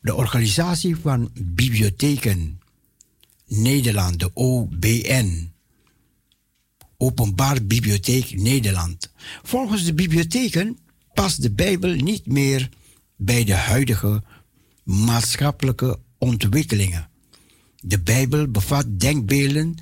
[0.00, 2.60] De organisatie van bibliotheken
[3.46, 5.52] Nederland, de OBN.
[6.96, 9.12] Openbaar Bibliotheek Nederland.
[9.42, 10.78] Volgens de bibliotheken
[11.14, 12.68] past de Bijbel niet meer
[13.16, 14.22] bij de huidige
[14.82, 17.08] maatschappelijke ontwikkelingen.
[17.80, 19.76] De Bijbel bevat denkbeelden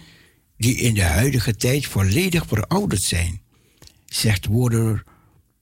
[0.57, 3.41] die in de huidige tijd volledig verouderd zijn,
[4.07, 5.05] zegt woorder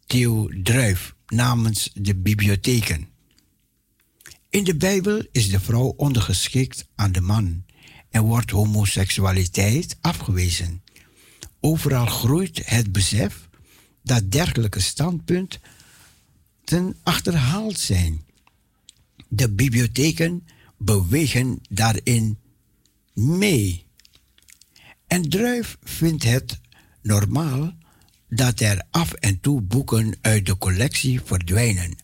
[0.07, 3.09] Theo Druif namens de bibliotheken.
[4.51, 7.64] In de Bijbel is de vrouw ondergeschikt aan de man
[8.11, 10.82] en wordt homoseksualiteit afgewezen.
[11.61, 13.49] Overal groeit het besef
[14.03, 15.61] dat dergelijke standpunten
[17.03, 18.24] achterhaald zijn.
[19.28, 20.47] De bibliotheken
[20.78, 22.38] bewegen daarin
[23.12, 23.84] mee.
[25.15, 26.61] En Druif vindt het
[27.03, 27.73] normaal
[28.29, 31.97] dat er af en toe boeken uit de collectie verdwijnen.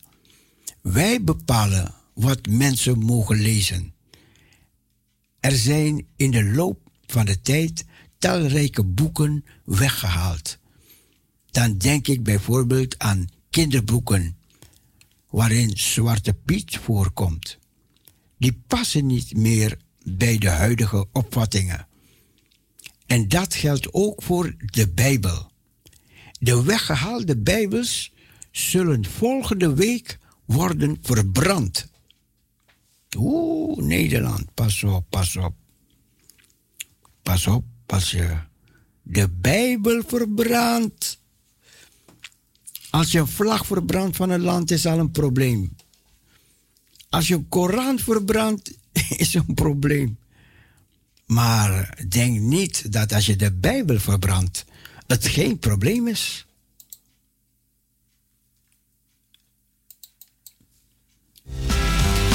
[0.81, 3.95] Wij bepalen wat mensen mogen lezen.
[5.41, 7.85] Er zijn in de loop van de tijd
[8.19, 10.59] talrijke boeken weggehaald.
[11.51, 14.37] Dan denk ik bijvoorbeeld aan kinderboeken
[15.31, 17.59] waarin Zwarte Piet voorkomt.
[18.39, 21.89] Die passen niet meer bij de huidige opvattingen.
[23.11, 25.51] En dat geldt ook voor de Bijbel.
[26.41, 28.13] De weggehaalde Bijbels
[28.51, 31.87] zullen volgende week worden verbrand.
[33.17, 35.55] Oeh, Nederland, pas op, pas op.
[37.23, 38.39] Pas op, als je
[39.03, 41.21] de Bijbel verbrandt.
[42.91, 45.77] Als je een vlag verbrandt van een land is al een probleem.
[47.09, 48.73] Als je een Koran verbrandt
[49.25, 50.19] is een probleem.
[51.31, 54.65] Maar denk niet dat als je de Bijbel verbrandt,
[55.07, 56.47] het geen probleem is.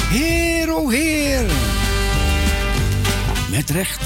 [0.08, 1.50] Heer, o Heer.
[3.50, 4.00] Met recht.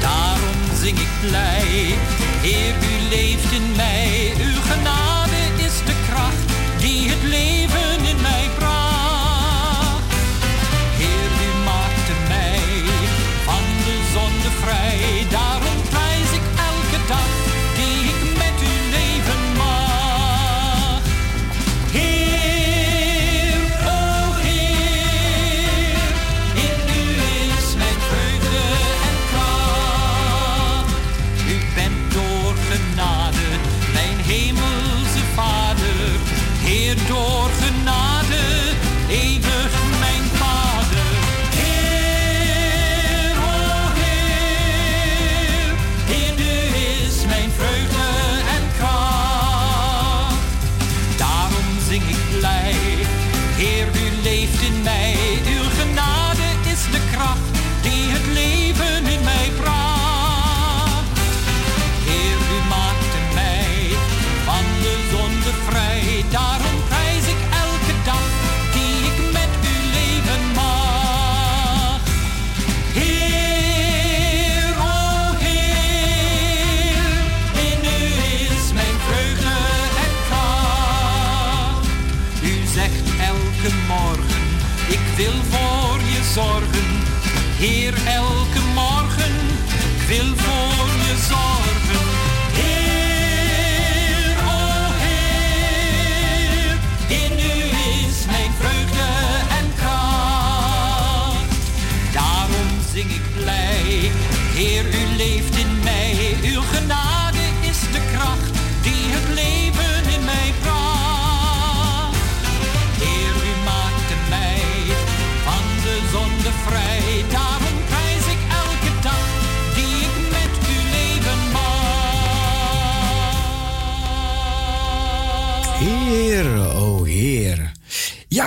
[0.00, 1.94] Daarom zing ik blij,
[2.42, 4.45] Heer, u leeft in mij.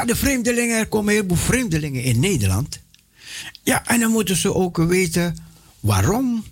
[0.09, 2.79] De vreemdelingen, er komen een heleboel vreemdelingen in Nederland.
[3.63, 5.35] Ja, en dan moeten ze ook weten
[5.79, 6.43] waarom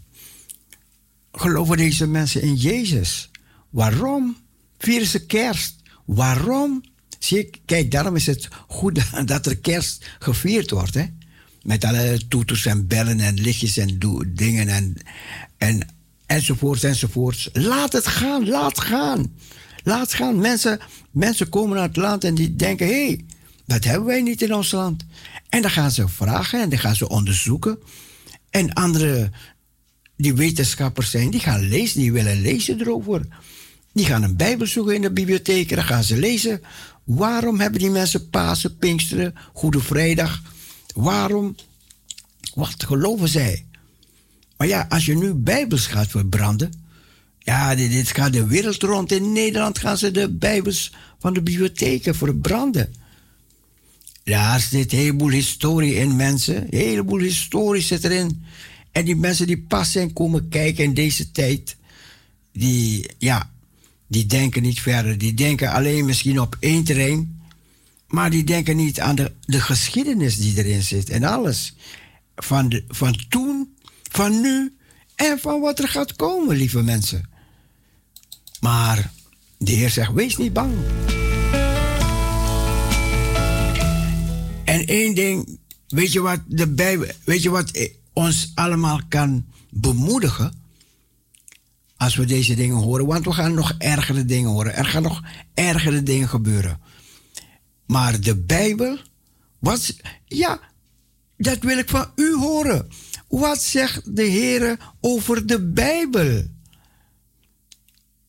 [1.31, 3.29] geloven deze mensen in Jezus.
[3.69, 4.37] Waarom
[4.77, 5.75] vieren ze kerst?
[6.05, 6.83] Waarom?
[7.19, 11.05] Zie kijk, daarom is het goed dat er kerst gevierd wordt, hè?
[11.61, 14.95] Met alle toeters en bellen en lichtjes en dingen en,
[15.57, 15.87] en
[16.25, 17.49] enzovoorts enzovoorts.
[17.53, 19.35] Laat het gaan, laat gaan.
[19.83, 20.39] Laat gaan.
[20.39, 20.79] Mensen,
[21.11, 23.25] mensen komen naar het land en die denken, hé, hey,
[23.67, 25.05] dat hebben wij niet in ons land.
[25.49, 27.79] En dan gaan ze vragen en dan gaan ze onderzoeken.
[28.49, 29.31] En andere
[30.15, 33.27] die wetenschappers zijn, die gaan lezen, die willen lezen erover.
[33.93, 36.61] Die gaan een Bijbel zoeken in de bibliotheek dan gaan ze lezen.
[37.03, 40.41] Waarom hebben die mensen Pasen, Pinksteren, Goede Vrijdag?
[40.95, 41.55] Waarom?
[42.53, 43.65] Wat geloven zij?
[44.57, 46.71] Maar ja, als je nu Bijbels gaat verbranden.
[47.39, 49.11] Ja, dit, dit gaat de wereld rond.
[49.11, 52.93] In Nederland gaan ze de Bijbels van de bibliotheken verbranden.
[54.27, 56.55] Daar zit een heleboel historie in, mensen.
[56.55, 58.43] Een heleboel historie zit erin.
[58.91, 61.77] En die mensen die pas zijn komen kijken in deze tijd,
[62.51, 63.51] die, ja,
[64.07, 65.17] die denken niet verder.
[65.17, 67.41] Die denken alleen misschien op één terrein,
[68.07, 71.75] maar die denken niet aan de, de geschiedenis die erin zit en alles.
[72.35, 73.75] Van, de, van toen,
[74.11, 74.75] van nu
[75.15, 77.29] en van wat er gaat komen, lieve mensen.
[78.59, 79.11] Maar
[79.57, 80.73] de Heer zegt: wees niet bang.
[84.87, 90.65] Één ding, weet je wat de Bijbel, weet je wat ons allemaal kan bemoedigen?
[91.97, 94.75] Als we deze dingen horen, want we gaan nog ergere dingen horen.
[94.75, 95.23] Er gaan nog
[95.53, 96.79] ergere dingen gebeuren.
[97.85, 98.97] Maar de Bijbel,
[99.59, 100.59] wat, ja,
[101.37, 102.87] dat wil ik van u horen.
[103.27, 106.45] Wat zegt de Heer over de Bijbel?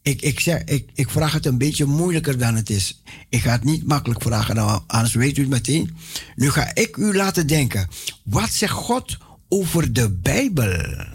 [0.09, 0.23] Ik,
[0.65, 3.03] ik, ik vraag het een beetje moeilijker dan het is.
[3.29, 5.97] Ik ga het niet makkelijk vragen, nou, anders weet u het meteen.
[6.37, 7.89] Nu ga ik u laten denken.
[8.25, 9.17] Wat zegt God
[9.49, 11.07] over de Bijbel?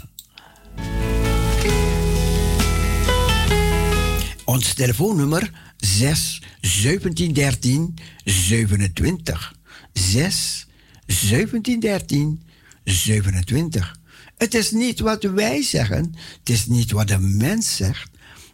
[4.46, 9.56] Ons telefoonnummer 6 17 13 27.
[9.94, 10.68] 6
[11.06, 12.44] 17 13
[12.84, 14.00] 27.
[14.38, 18.10] Het is niet wat wij zeggen, het is niet wat de mens zegt,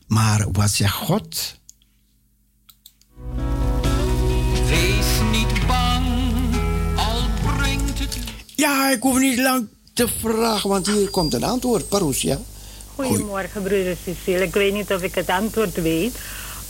[0.10, 1.58] maar wat zegt God?
[4.70, 6.06] Wees niet bang,
[6.96, 8.18] al brengt het
[8.56, 11.88] Ja, ik hoef niet lang te vragen, want hier komt een antwoord.
[11.90, 12.40] Parousia.
[12.96, 14.44] Goedemorgen, broeder Cecile.
[14.44, 16.18] Ik weet niet of ik het antwoord weet.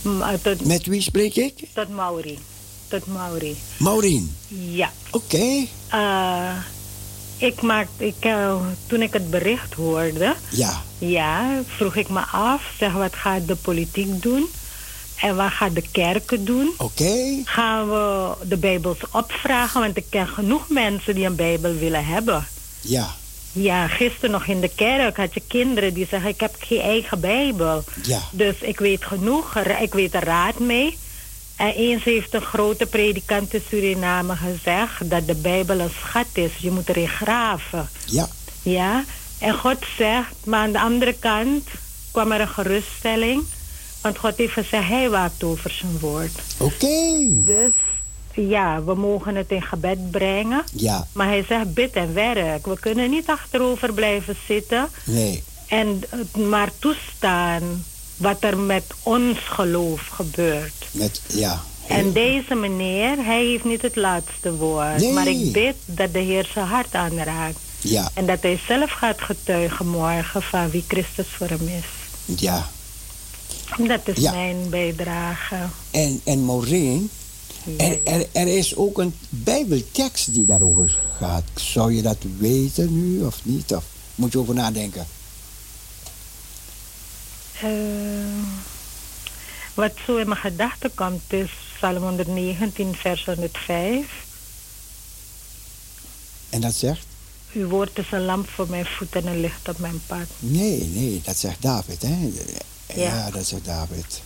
[0.02, 1.54] Maar tot, Met wie spreek ik?
[1.74, 2.40] tot Mauri.
[2.88, 3.58] Tot Mauri.
[3.78, 4.36] Maureen.
[4.48, 4.92] Ja.
[5.12, 5.66] Oké.
[5.90, 6.56] Eh,
[7.40, 8.56] ik maak, ik, eh,
[8.88, 10.82] toen ik het bericht hoorde, Ja.
[10.98, 14.46] ja, vroeg ik me af, zeg, wat gaat de politiek doen?
[15.22, 16.72] En wat gaat de kerken doen?
[16.78, 17.42] Oké.
[17.46, 19.82] Gaan we de Bijbels opvragen?
[19.82, 22.48] Want ik ken genoeg mensen die een Bijbel willen hebben.
[22.82, 23.16] Ja.
[23.52, 27.20] Ja, gisteren nog in de kerk had je kinderen die zeggen: Ik heb geen eigen
[27.20, 27.84] Bijbel.
[28.04, 28.20] Ja.
[28.32, 30.98] Dus ik weet genoeg, ik weet er raad mee.
[31.60, 36.52] En eens heeft een grote predikant in Suriname gezegd dat de Bijbel een schat is.
[36.58, 37.90] Je moet erin graven.
[38.06, 38.28] Ja.
[38.62, 39.04] Ja,
[39.40, 41.68] en God zegt, maar aan de andere kant
[42.12, 43.44] kwam er een geruststelling.
[44.02, 46.40] Want God heeft gezegd, hij waakt over zijn woord.
[46.58, 47.18] Oké.
[47.46, 47.72] Dus
[48.34, 50.64] ja, we mogen het in gebed brengen.
[50.74, 51.08] Ja.
[51.12, 52.66] Maar hij zegt, bid en werk.
[52.66, 54.90] We kunnen niet achterover blijven zitten.
[55.04, 55.44] Nee.
[55.68, 57.84] En het maar toestaan
[58.20, 60.86] wat er met ons geloof gebeurt.
[60.92, 61.62] Met, ja.
[61.88, 65.00] En deze meneer, hij heeft niet het laatste woord.
[65.00, 65.14] Nee.
[65.14, 67.58] Maar ik bid dat de Heer zijn hart aanraakt.
[67.82, 68.10] Ja.
[68.14, 71.86] En dat hij zelf gaat getuigen morgen van wie Christus voor hem is.
[72.42, 72.70] Ja.
[73.88, 74.32] Dat is Ja.
[74.32, 75.56] mijn bijdrage.
[75.92, 77.10] En, en Maureen,
[77.78, 81.44] er, er, er is ook een bijbeltekst die daarover gaat.
[81.56, 83.76] Zou je dat weten nu of niet?
[83.76, 83.84] Of
[84.16, 85.08] moet je over nadenken?
[87.62, 87.70] Eh,
[89.74, 94.06] wat zo in mijn gedachten komt is Psalm 119, vers 105.
[96.50, 97.06] En dat zegt?
[97.54, 100.26] Uw woord is een lamp voor mijn voet en een licht op mijn pad.
[100.40, 102.30] Nee, nee, dat zegt David, hè?
[102.88, 103.32] Ja, Ja.
[103.32, 104.22] dat zegt David.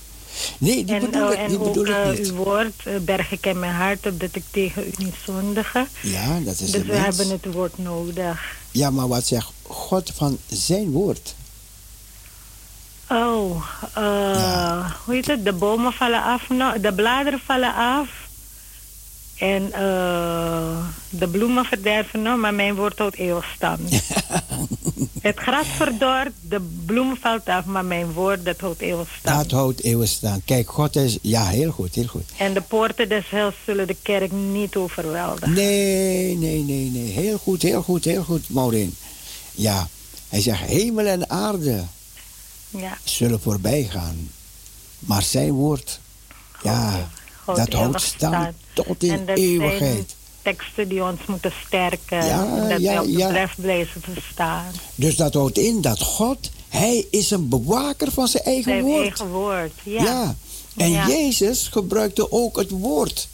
[0.58, 2.28] Nee, die en bedoel ik, en die ook bedoel eh, ik niet.
[2.30, 5.88] uw woord eh, berg ik in mijn hart, opdat ik tegen u niet zondige.
[6.02, 7.06] Ja, dat is Dus we mens.
[7.18, 8.56] hebben het woord nodig.
[8.72, 11.36] Ja, maar wat zegt God van zijn woord?
[13.14, 15.46] Oh, eh, hoe heet het?
[15.46, 18.10] De bomen vallen af, nou, de bladeren vallen af.
[19.38, 20.78] En eh,
[21.10, 23.90] de bloemen verderven, nou, maar mijn woord houdt eeuwig stand.
[25.22, 29.38] het gras verdort, de bloem valt af, maar mijn woord, dat houdt eeuwig stand.
[29.38, 30.42] Dat houdt eeuwig staan.
[30.46, 31.18] Kijk, God is...
[31.22, 32.32] Ja, heel goed, heel goed.
[32.38, 35.54] En de poorten des hels zullen de kerk niet overweldigen.
[35.54, 37.12] Nee, nee, nee, nee.
[37.12, 38.96] Heel goed, heel goed, heel goed, Maureen.
[39.52, 39.88] Ja,
[40.30, 41.84] hij zegt hemel en aarde
[42.78, 44.30] Ja, zullen voorbij gaan.
[45.00, 46.00] Maar zijn woord,
[46.64, 47.10] ja,
[47.46, 50.16] dat houdt stand tot in eeuwigheid.
[50.42, 52.26] teksten die ons moeten sterken.
[52.26, 54.72] Ja, dat ja, we op de blijven verstaan.
[54.96, 59.02] Dus dat houdt in dat God, hij is een bewaker van zijn eigen Zijn woord.
[59.02, 60.36] eigen woord, ja.
[60.76, 60.92] En.
[60.92, 63.28] Jezus gebruikte ook het woord.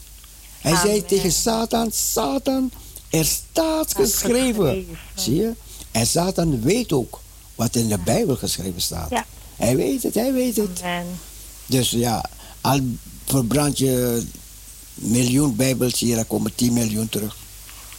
[0.60, 2.70] Hij zei tegen Satan, Satan,
[3.10, 4.64] er staat Staat geschreven.
[4.66, 4.98] geschreven.
[5.14, 5.52] Zie je?
[5.90, 7.20] En Satan weet ook
[7.60, 9.10] wat in de Bijbel geschreven staat.
[9.10, 9.24] Ja.
[9.56, 10.82] Hij weet het, hij weet het.
[11.66, 12.24] Dus ja,
[12.60, 12.80] al
[13.24, 14.22] verbrand je
[14.94, 17.36] miljoen Bijbels hier, dan komen 10 miljoen terug.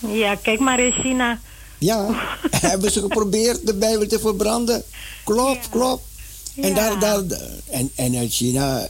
[0.08, 1.40] Ja, kijk maar in China.
[1.78, 2.08] Ja,
[2.52, 4.84] hebben ze geprobeerd de Bijbel te verbranden?
[5.24, 6.04] Klopt, klopt.
[6.56, 6.76] En, Ja.
[6.76, 7.40] daar, daar,
[7.70, 8.88] en, en uit China,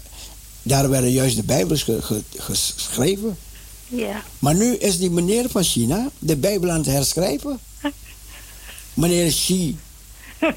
[0.64, 3.38] daar werden juist de Bijbels ge- ge- geschreven.
[3.88, 4.24] Ja.
[4.40, 7.60] Maar nu is die meneer van China de Bijbel aan het herschrijven.
[8.94, 9.78] Meneer Xi.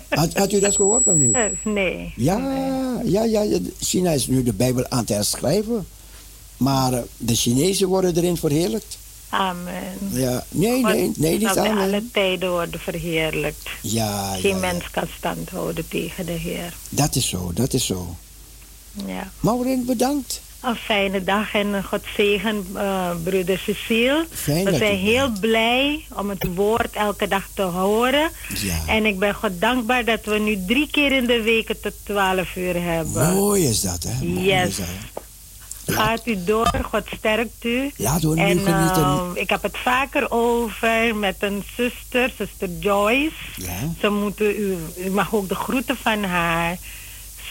[0.08, 1.32] Had, had u dat gehoord of niet?
[1.32, 2.12] Eh, nee.
[2.16, 2.38] Ja,
[3.04, 3.58] ja, ja, ja.
[3.80, 5.86] China is nu de Bijbel aan het herschrijven.
[6.56, 8.98] Maar eh, de Chinezen worden erin verheerlijkt.
[9.28, 9.82] Amen.
[10.10, 13.68] Ja, nee, nee, nee, niet bij alle tijden worden verheerlijkt.
[13.82, 16.74] Ja, ja, Geen ja, mens kan stand houden tegen de Heer.
[16.88, 18.16] dat is zo, dat is zo.
[19.06, 19.30] Ja.
[19.40, 20.40] Maureen, bedankt.
[20.64, 24.26] Een fijne dag en God zegen, eh, broeder Cecile.
[24.32, 28.30] Fijn We zijn heel blij om het woord elke dag te horen.
[28.54, 28.76] Ja.
[28.86, 31.92] En ik ben God dankbaar dat we nu drie keer in de week het tot
[32.04, 33.34] 12 uur hebben.
[33.34, 34.24] Mooi is dat, hè?
[34.26, 34.68] Mooi Yes.
[34.68, 34.86] is dat.
[35.96, 37.90] Gaat u door, God sterkt u.
[37.96, 39.02] We nu En genieten.
[39.02, 43.32] eh, ik heb het vaker over met een zuster, zuster Joyce.
[43.56, 43.72] Ja.
[44.00, 46.76] Ze moeten u, u mag ook de groeten van haar.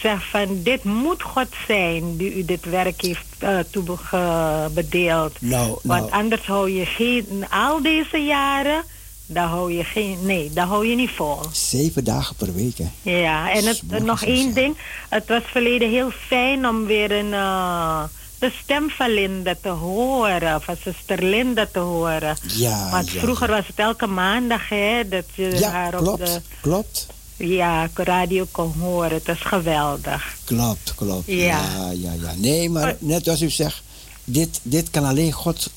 [0.04, 5.36] Zegt van dit moet God zijn die u dit werk heeft uh, toebedeeld.
[5.40, 8.82] Nou, Want nou, anders hou je geen, al deze jaren,
[9.26, 11.38] dan hou je geen, nee, dan hou je niet vol.
[11.52, 13.10] zeven dagen per week, hè.
[13.10, 14.76] Ja, en het, nog één ding.
[15.08, 18.02] Het was verleden heel fijn om weer een, eh,
[18.38, 20.62] de stem van Linda te horen.
[20.62, 22.36] Van zuster Linda te horen.
[22.46, 26.40] Ja, Want ja, vroeger was het elke maandag, hè, dat je haar op klopt, de
[26.60, 29.10] klopt, ja, radio kon horen.
[29.12, 30.36] Het is geweldig.
[30.44, 31.26] klopt, klopt.
[31.26, 31.36] Ja.
[31.36, 32.32] Ja, ja, ja.
[32.36, 33.82] Nee, maar Maar- net als u zegt,
[34.24, 35.70] dit, dit kan alleen God,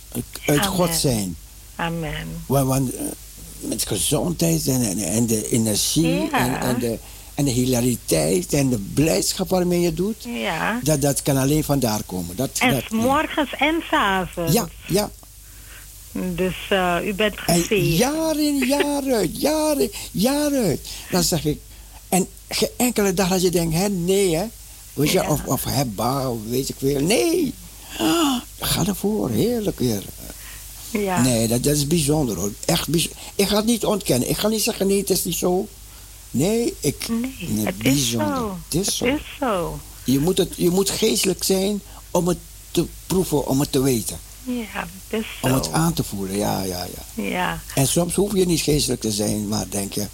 [0.46, 0.64] uit Amen.
[0.72, 1.36] God zijn.
[1.76, 2.28] Amen.
[2.46, 3.02] Want, want eh,
[3.60, 6.30] met gezondheid en, en, en de energie Ja.
[6.32, 6.98] en, en, de,
[7.34, 10.80] en de hilariteit en de blijdschap waarmee je doet, Ja.
[10.84, 12.36] dat, dat kan alleen vandaar komen.
[12.36, 14.54] Dat, En dat, s morgens en s avonds.
[14.54, 15.10] ja, ja.
[16.36, 17.98] Dus eh, u bent En gezegend.
[17.98, 20.80] jaar in, jaar uit, jaar in, jaar uit.
[21.12, 21.60] Dan zeg ik,
[22.10, 24.46] en geen enkele dag dat je denkt, hè, nee hè.
[24.94, 25.30] Weet je, Ja.
[25.30, 27.00] of, of hebba, of weet ik veel.
[27.02, 27.54] Nee.
[27.98, 30.04] Ah, ga ervoor, heerlijk weer.
[30.92, 31.22] Ja.
[31.22, 32.52] Nee, dat, dat is bijzonder hoor.
[32.66, 33.20] Echt bijzonder.
[33.36, 34.30] Ik ga het niet ontkennen.
[34.30, 35.68] Ik ga niet zeggen, nee, het is niet zo.
[36.32, 37.08] Nee, ik,
[37.48, 38.58] Nee, het is zo.
[38.70, 39.06] Het is Het zo.
[39.06, 39.80] is zo.
[40.04, 42.38] Je, moet het, je moet geestelijk zijn om het
[42.72, 44.20] te proeven, om het te weten.
[44.48, 44.88] Ja,
[45.42, 47.24] Om het aan te voelen, ja, ja, ja.
[47.24, 47.60] Ja.
[47.76, 50.08] En soms hoef je niet geestelijk te zijn, maar denk je,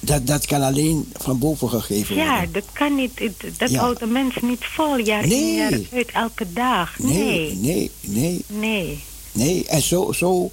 [0.00, 2.52] dat, dat kan alleen van boven gegeven Ja, worden.
[2.52, 3.20] dat kan niet.
[3.56, 3.80] Dat Ja.
[3.80, 4.96] houdt mens niet vol.
[4.98, 5.54] Jaar in Nee.
[5.54, 6.98] jaar uit, elke dag.
[6.98, 7.54] Nee, Nee.
[7.54, 9.02] nee, nee, Nee.
[9.32, 9.66] nee.
[9.66, 10.50] En zo, zo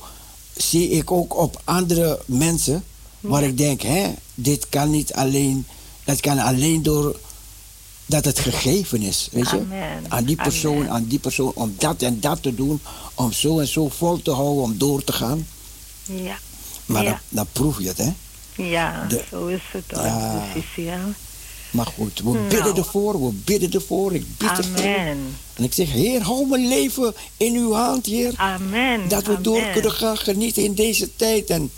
[0.56, 2.84] zie ik ook op andere mensen,
[3.20, 5.66] waar ik denk, hè, dit kan niet alleen,
[6.04, 7.20] dat kan alleen door
[8.06, 9.58] dat het gegeven is, weet je?
[9.60, 10.04] Amen.
[10.08, 10.90] Aan die persoon, Amen.
[10.90, 12.80] aan die persoon, om dat en dat te doen,
[13.14, 15.48] om zo en zo vol te houden, om door te gaan.
[16.06, 16.38] Ja.
[16.86, 17.10] Maar Ja.
[17.10, 18.12] dan, dan proef je het, hè?
[18.64, 20.06] Ja, De- zo is het hoor.
[20.06, 20.48] Ja.
[20.52, 21.00] Precies, ja.
[21.72, 22.48] Maar goed, we Nou.
[22.48, 24.78] bidden ervoor, we bidden ervoor, ik bid ervoor.
[24.80, 25.18] Amen.
[25.54, 28.34] En ik zeg, Heer, hou mijn leven in uw hand, Heer.
[28.36, 29.08] Amen.
[29.10, 29.44] Dat we Amen.
[29.44, 31.50] door kunnen gaan genieten in deze tijd.
[31.50, 31.72] En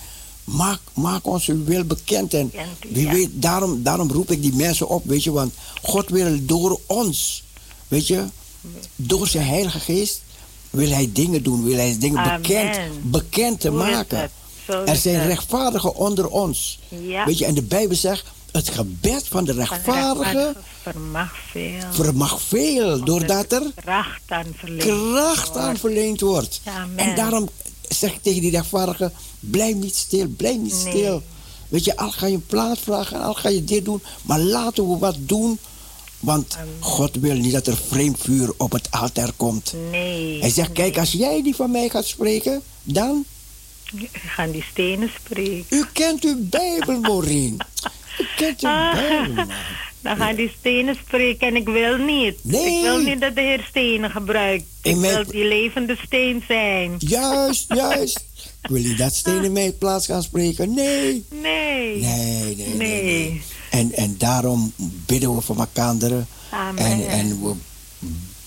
[0.48, 2.34] maak, maak ons uw wil bekend.
[2.34, 2.52] En
[2.88, 3.12] wie ja.
[3.12, 5.32] weet, daarom, daarom roep ik die mensen op, weet je.
[5.32, 7.44] Want God wil door ons,
[7.88, 8.26] weet je,
[8.96, 10.22] door zijn heilige geest,
[10.70, 11.64] wil hij dingen doen.
[11.64, 12.42] Wil hij dingen Amen.
[12.42, 14.30] bekend, bekend te maken.
[14.86, 15.28] Er zijn het.
[15.28, 16.80] rechtvaardigen onder ons.
[16.88, 17.26] Ja.
[17.26, 21.82] Weet je, en de Bijbel zegt, het gebed van de rechtvaardige vermag veel.
[21.92, 25.68] vermag veel, doordat er kracht aan verleend kracht wordt.
[25.68, 26.62] aan verleend wordt.
[26.64, 26.98] Amen.
[26.98, 27.50] En daarom
[27.88, 30.94] zeg ik tegen die rechtvaardige, blijf niet stil, blijf niet Nee.
[30.94, 31.24] stil.
[31.70, 34.90] Weet je, al ga je een plaat vragen, al ga je dit doen, maar laten
[34.90, 35.60] we wat doen.
[36.20, 36.58] Want.
[36.80, 39.74] God wil niet dat er vreemd vuur op het altaar komt.
[39.92, 40.40] Nee.
[40.40, 43.26] Hij zegt, kijk, als jij die van mij gaat spreken, dan...
[44.12, 45.66] Gaan die stenen spreken.
[45.78, 47.58] U kent uw Bijbel, Maureen.
[48.20, 48.94] U kent uw Ah.
[48.94, 49.50] Bijbel, man.
[50.08, 52.36] Dan gaan die stenen spreken en ik wil niet.
[52.42, 52.78] Nee.
[52.78, 54.64] Ik wil niet dat de Heer stenen gebruikt.
[54.82, 56.96] Ik wil die levende steen zijn.
[56.98, 58.26] Juist, juist.
[58.62, 60.74] Ik wil niet dat steen in mijn plaats gaan spreken.
[60.74, 61.24] Nee.
[61.42, 61.98] Nee.
[62.02, 63.42] Nee, nee, nee.
[63.72, 64.74] En, en daarom
[65.06, 66.26] bidden we voor elkaar.
[66.50, 66.86] Amen.
[66.86, 67.54] En, en we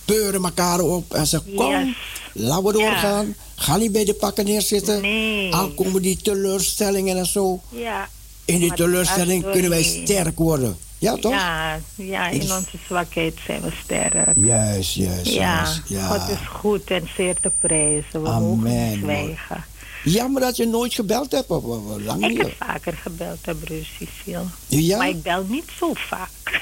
[0.05, 1.97] beuren elkaar op en zeggen: Kom, Yes.
[2.33, 2.85] laten we Ja.
[2.85, 3.35] doorgaan.
[3.55, 5.01] Ga niet bij de pakken neerzitten.
[5.03, 5.55] Nee.
[5.55, 7.61] Al komen die teleurstellingen en zo.
[7.69, 8.09] Ja.
[8.45, 10.77] In die Maar teleurstelling kunnen wij sterk worden.
[11.01, 11.33] Ja, toch?
[11.33, 14.37] Ja, ja, in Is- onze zwakheid zijn we sterk.
[14.39, 15.27] Juist, juist.
[15.27, 15.83] Ja, juist.
[15.87, 16.07] Ja.
[16.07, 18.23] God is goed en zeer te prijzen.
[18.23, 19.17] We Amen, mogen niet mooi.
[19.17, 19.65] zwijgen.
[20.05, 21.49] Jammer dat je nooit gebeld hebt.
[21.49, 24.43] Of, of- lang Ik heb vaker gebeld, hè, broer Cecile.
[24.67, 24.97] Ja?
[24.99, 26.61] Maar ik bel niet zo vaak.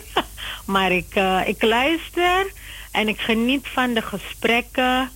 [0.74, 2.52] maar ik, eh, ik luister
[2.90, 5.10] en ik geniet van de gesprekken.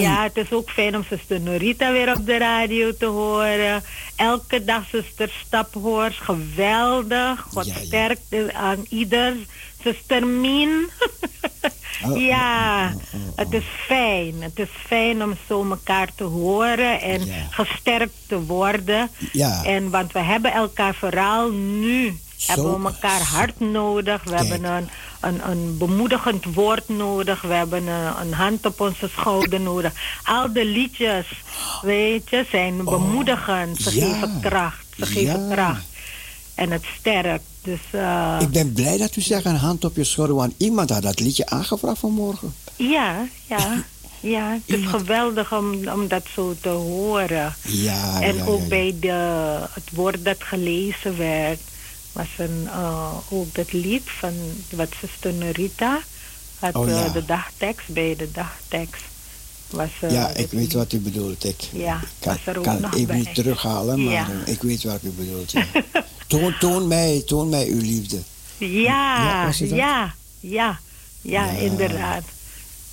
[0.00, 3.82] Ja, het is ook fijn om zuster Norita weer op de radio te horen.
[4.16, 7.46] Elke dag zuster Staphoors, geweldig.
[7.50, 7.84] God Ja, ja.
[7.84, 9.36] sterkte aan ieder.
[9.84, 10.88] Zuster Min.
[12.04, 13.36] Oh, ja, oh, oh, oh.
[13.36, 14.34] het is fijn.
[14.42, 17.32] Het is fijn om zo elkaar te horen en Ja.
[17.50, 19.10] gesterkt te worden.
[19.32, 19.64] Ja.
[19.64, 22.18] En want we hebben elkaar vooral nu.
[22.36, 24.22] Zo- hebben we elkaar hard nodig.
[24.24, 24.48] We Kijk.
[24.48, 24.88] hebben een,
[25.20, 27.40] een, een bemoedigend woord nodig.
[27.42, 29.92] We hebben een, een hand op onze schouder nodig.
[30.24, 31.26] Al de liedjes,
[31.82, 33.78] weet je, zijn bemoedigend.
[33.82, 34.12] Ze Oh, ja.
[34.12, 34.86] geven kracht.
[34.96, 35.84] Ze geven kracht.
[36.54, 37.44] En het sterkt.
[37.62, 40.90] Dus eh, Ik ben blij dat u zegt een hand op je schouder, want iemand
[40.90, 42.54] had dat liedje aangevraagd vanmorgen.
[42.76, 43.84] ja, ja.
[44.20, 47.54] Ja, het is Iemand- geweldig om, om dat zo te horen.
[47.66, 48.68] Ja, En ja, ook ja, ja.
[48.68, 49.08] bij de,
[49.72, 51.60] het woord dat gelezen werd,
[52.12, 54.32] was een, eh, ook dat lied van
[54.70, 56.00] wat zuster Norita
[56.58, 57.04] had Oh, ja.
[57.04, 59.02] eh, de dagtekst, bij de dagtekst.
[59.70, 60.72] Was, Ja, ik weet lied.
[60.72, 61.44] wat u bedoelt.
[61.44, 64.26] Ik Ja, kan, was er ook kan even niet terughalen, maar Ja.
[64.46, 65.52] ik weet wat u bedoelt.
[66.40, 68.18] toon, toon, mij, toon mij uw liefde.
[68.58, 70.78] Ja, ja, ja,
[71.20, 72.22] ja, inderdaad.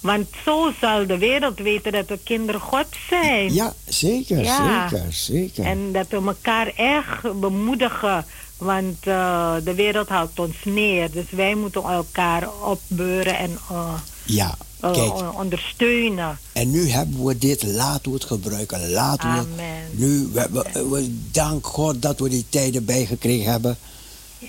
[0.02, 3.54] Want zo zal de wereld weten dat we kinderen God zijn.
[3.54, 4.90] Ja, zeker, Ja.
[4.90, 5.66] zeker, zeker.
[5.66, 8.26] En dat we elkaar echt bemoedigen.
[8.60, 11.12] Want eh, de wereld houdt ons neer.
[11.12, 13.93] Dus wij moeten elkaar opbeuren en eh,
[14.26, 16.39] ja, eh, kijk, ondersteunen.
[16.53, 18.89] en nu hebben we dit, laten we het gebruiken.
[18.91, 19.84] Laten we het Amen.
[19.91, 23.78] nu, we, we, we- dank God dat we die tijden bijgekregen hebben.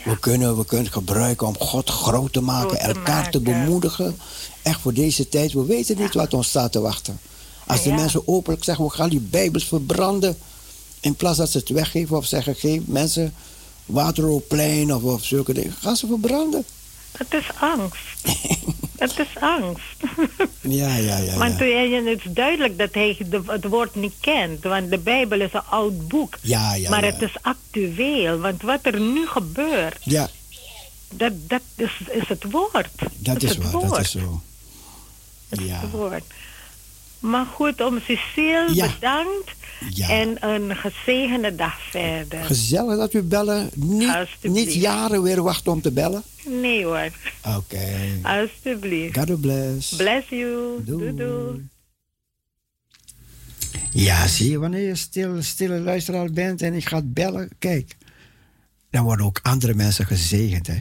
[0.05, 3.41] We, kunnen, we kunnen het gebruiken om God groot te maken, Groot te elkaar te
[3.41, 4.17] bemoedigen.
[4.63, 5.53] Echt voor deze tijd.
[5.53, 7.19] We weten niet wat ons staat te wachten.
[7.67, 10.39] Als de mensen openlijk zeggen, we gaan die Bijbels verbranden.
[11.01, 13.35] In plaats dat ze het weggeven of zeggen, geef mensen
[13.87, 15.73] Waterloopplein of, of zulke dingen.
[15.81, 16.65] Gaan ze verbranden.
[17.19, 17.99] Het is angst.
[18.99, 19.97] het is angst.
[20.61, 21.37] Ja, ja, ja.
[21.37, 21.65] Want ja.
[21.65, 24.63] het is duidelijk dat hij de, het woord niet kent.
[24.63, 26.39] Want de Bijbel is een oud boek.
[26.41, 27.13] Ja, ja, maar ja.
[27.13, 28.39] het is actueel.
[28.39, 30.29] Want wat er nu gebeurt, Ja,
[31.15, 32.89] dat, dat is, is het woord.
[33.17, 33.89] dat is het waar, woord.
[33.91, 34.41] dat is zo.
[35.49, 36.25] Is Ja, het woord.
[37.19, 38.87] Maar goed, om Cecile Ja.
[38.95, 39.51] bedankt.
[39.89, 40.09] Ja.
[40.09, 42.45] En een gezegende dag verder.
[42.45, 43.71] Gezellig dat u bellen.
[43.75, 46.23] Niet, niet jaren weer wachten om te bellen.
[46.47, 47.11] nee hoor,
[47.57, 47.99] Oké.
[48.23, 49.19] alsjeblieft.
[49.19, 49.97] God bless.
[49.97, 50.85] Bless you.
[50.85, 51.15] Doei.
[51.15, 51.69] Doei.
[53.93, 57.97] Ja, zie je, wanneer je stil, stille luisteraar bent en ik ga bellen, kijk.
[58.91, 60.79] Dan worden ook andere mensen gezegend, hè.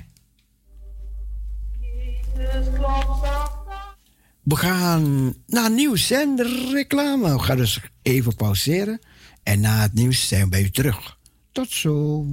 [4.49, 6.41] We gaan naar nieuws en
[6.71, 7.33] reclame.
[7.33, 8.99] We gaan dus even pauzeren.
[9.43, 11.17] En na het nieuws zijn we bij u terug.
[11.51, 12.25] Tot zo.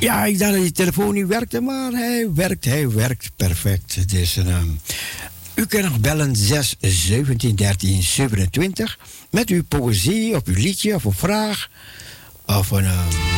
[0.00, 4.08] Ja, ik dacht dat die telefoon niet werkte, maar hij werkt, hij werkt perfect.
[4.08, 4.80] Dus um,
[5.54, 8.98] u kunt nog bellen 6 17 13 27
[9.30, 11.68] met uw poëzie of uw liedje of een vraag.
[12.46, 12.84] Of een.
[12.84, 13.30] Um,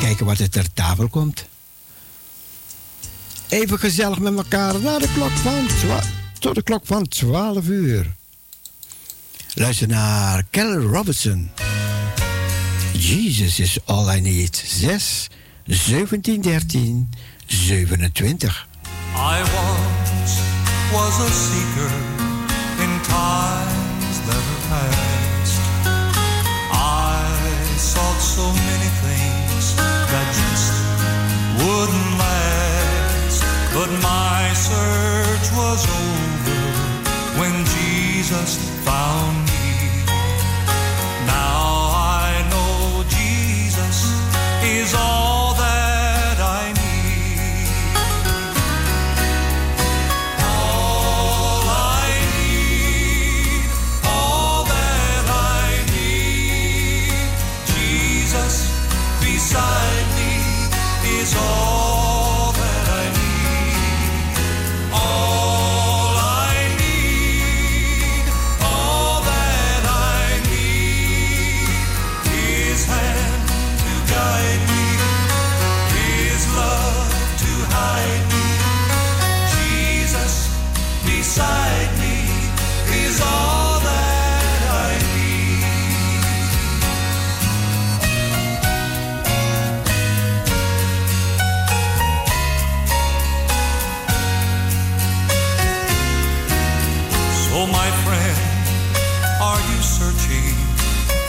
[0.00, 1.44] kijken wat er ter tafel komt.
[3.48, 5.66] Even gezellig met elkaar naar de klok van
[6.38, 8.12] tot de klok van 12 uur.
[9.54, 11.50] Luister naar Kelly Robertson.
[12.92, 14.62] Jesus is all I need.
[14.66, 15.28] 6
[15.70, 17.06] 17 13
[17.46, 18.50] 27.
[19.14, 20.40] I once
[20.92, 21.92] was a seeker
[22.82, 25.60] in times that are past.
[26.72, 27.28] I
[27.76, 29.76] sought so many things
[30.08, 30.72] that just
[31.60, 33.44] wouldn't last.
[33.74, 36.60] But my search was over
[37.38, 38.56] when Jesus
[38.86, 39.47] found me.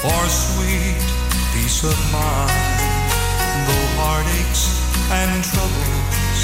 [0.01, 0.95] For sweet
[1.53, 2.51] peace of mind?
[3.67, 4.79] Though heartaches
[5.11, 6.39] and troubles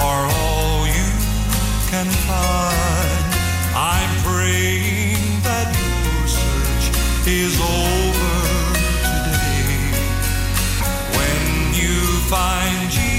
[0.00, 1.10] are all you
[1.90, 3.24] can find,
[3.74, 6.86] I'm praying that your search
[7.26, 8.34] is over
[9.10, 9.74] today.
[11.18, 11.98] When you
[12.30, 13.13] find Jesus,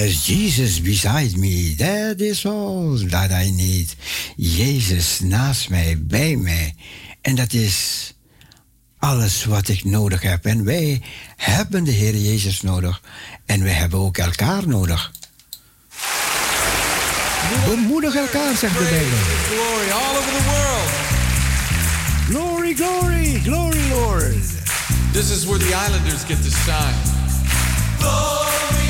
[0.00, 3.96] Jesus beside me, that is all that I need.
[4.36, 6.74] Jezus naast mij, bij mij.
[7.20, 8.12] En dat is
[8.98, 10.44] alles wat ik nodig heb.
[10.44, 11.02] En wij
[11.36, 13.00] hebben de Heer Jezus nodig.
[13.46, 15.12] En wij hebben ook elkaar nodig.
[17.66, 19.18] Bemoedig elkaar, zegt de Bijbel.
[19.48, 20.90] Glory all over the world.
[22.28, 24.34] Glory, glory, glory, Lord.
[25.12, 26.94] This is where the islanders get to shine.
[27.98, 28.81] Glory,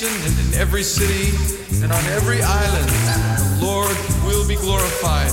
[0.00, 1.34] nation and in every city
[1.82, 5.32] and on every island, the Lord will be glorified.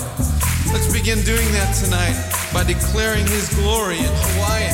[0.73, 2.15] Let's begin doing that tonight
[2.53, 4.73] by declaring His glory in Hawaiian.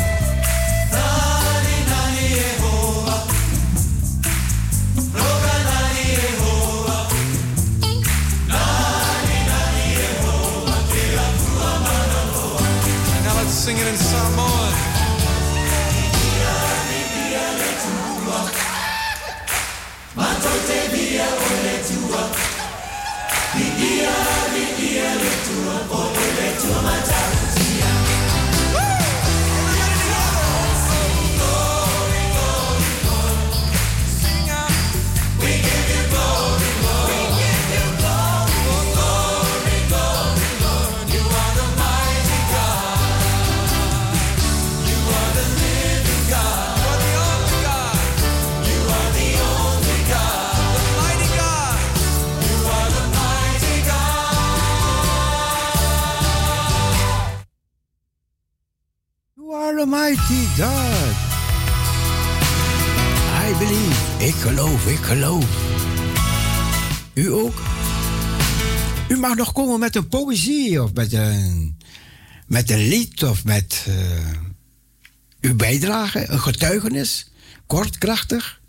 [13.24, 14.71] Now let's sing it in Samoan.
[26.64, 27.41] You
[60.12, 61.16] mighty God.
[63.48, 64.26] I believe.
[64.26, 65.46] Ik geloof, ik geloof.
[67.14, 67.62] U ook?
[69.08, 71.78] U mag nog komen met een poëzie of met een,
[72.48, 74.28] met een lied of met eh,
[75.42, 77.32] uw bijdrage, een getuigenis.
[77.68, 78.61] Kort, krachtig.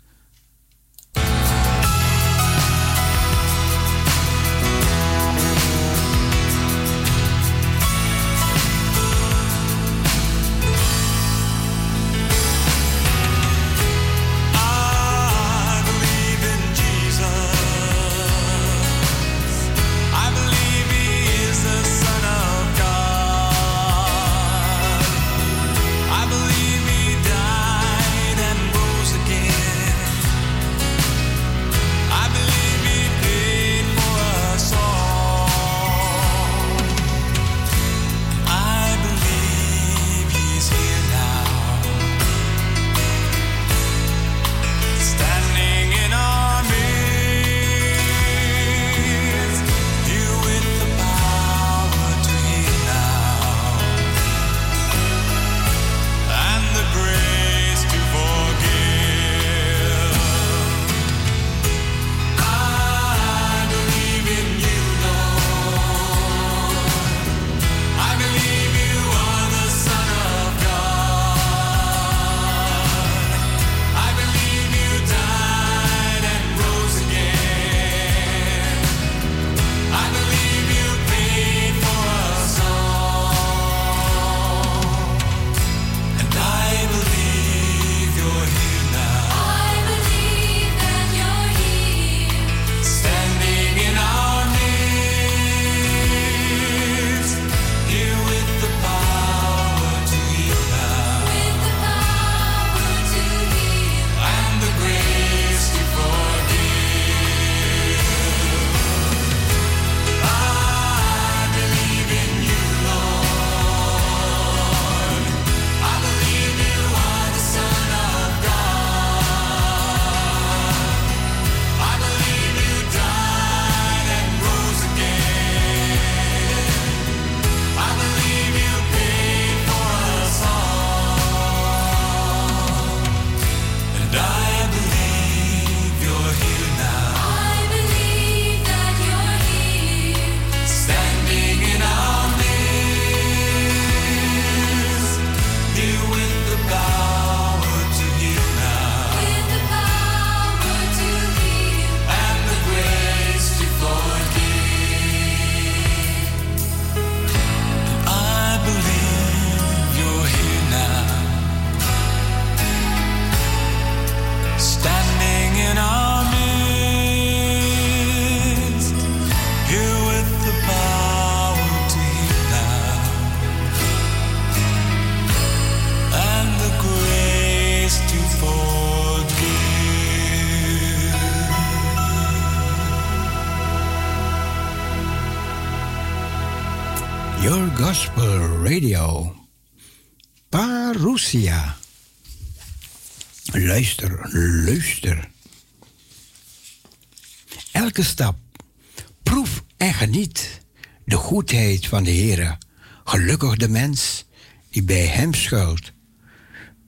[201.93, 202.57] Van de Heer.
[203.03, 204.25] Gelukkig de mens
[204.69, 205.91] die bij Hem schuilt.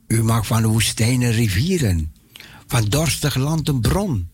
[0.08, 2.14] U maakt van de woestijnen rivieren,
[2.68, 4.30] van dorstig land een bron.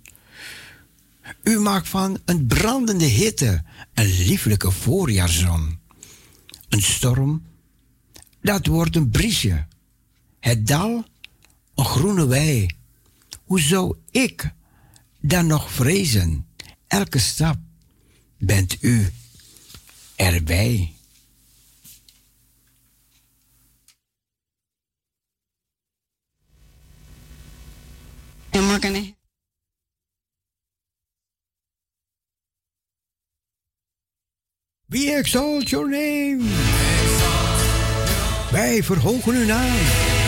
[1.44, 5.80] U maakt van een brandende hitte een lieflijke voorjaarszon.
[6.70, 7.44] Een storm,
[8.42, 9.66] dat wordt een briesje.
[10.40, 11.06] Het dal,
[11.76, 12.68] een groene wei.
[13.44, 14.52] Hoe zou ik
[15.22, 16.46] dan nog vrezen?
[16.88, 17.58] Elke stap
[18.38, 19.12] bent u
[20.22, 20.94] erbij.
[28.52, 29.16] To.
[34.86, 36.44] We exalt your name.
[38.52, 40.21] Wij verhogen uw naam.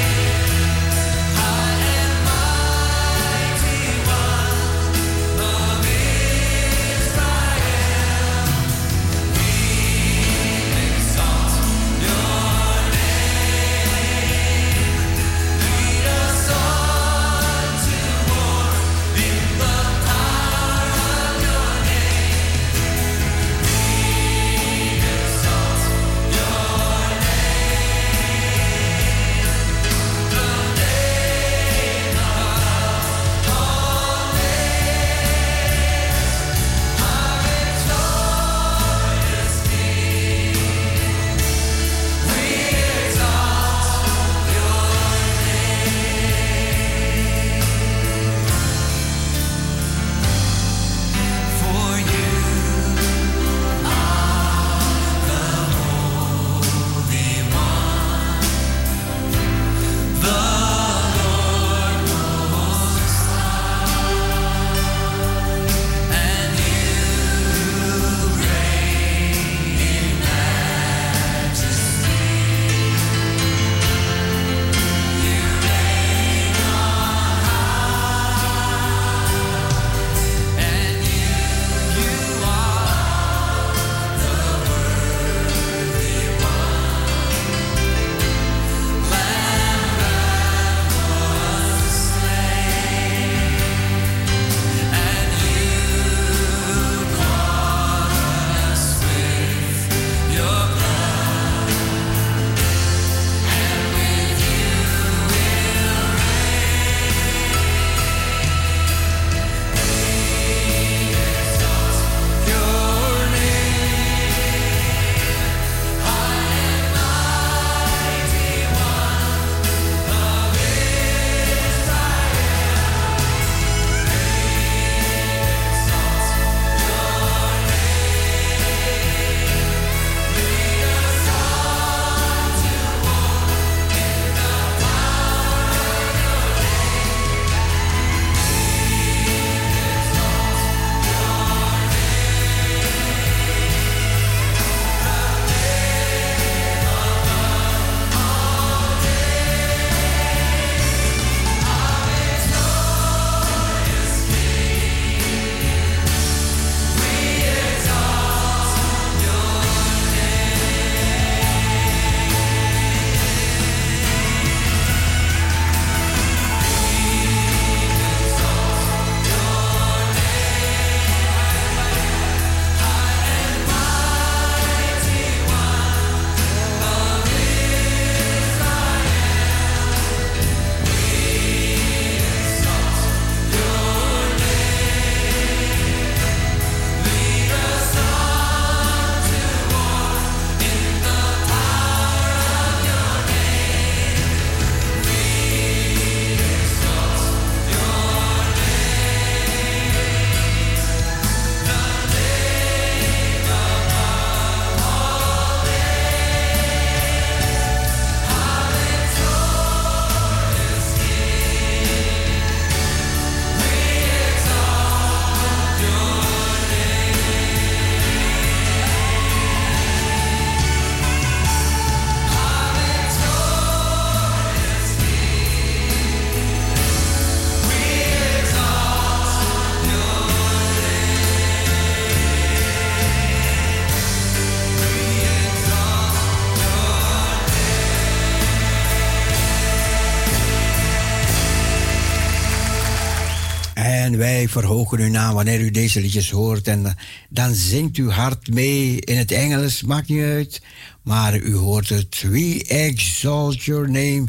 [244.54, 246.68] Verhogen uw naam wanneer u deze liedjes hoort.
[246.68, 246.92] En eh,
[247.30, 250.62] dan zingt u hard mee in het Engels, maakt niet uit.
[251.02, 252.22] Maar u hoort het.
[252.22, 254.26] We exalt your name.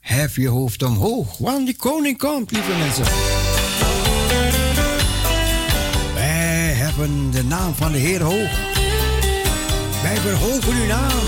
[0.00, 3.04] Hef je hoofd omhoog, want de koning komt, lieve mensen.
[6.14, 8.50] Wij hebben de naam van de Heer hoog.
[10.02, 11.20] Wij verhogen uw naam.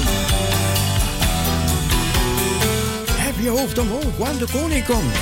[3.10, 5.14] Hef je hoofd omhoog, want de koning komt.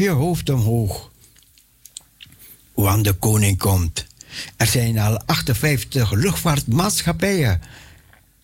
[0.00, 1.10] Je hoofd omhoog,
[2.74, 4.06] want de koning komt.
[4.56, 7.60] Er zijn al 58 luchtvaartmaatschappijen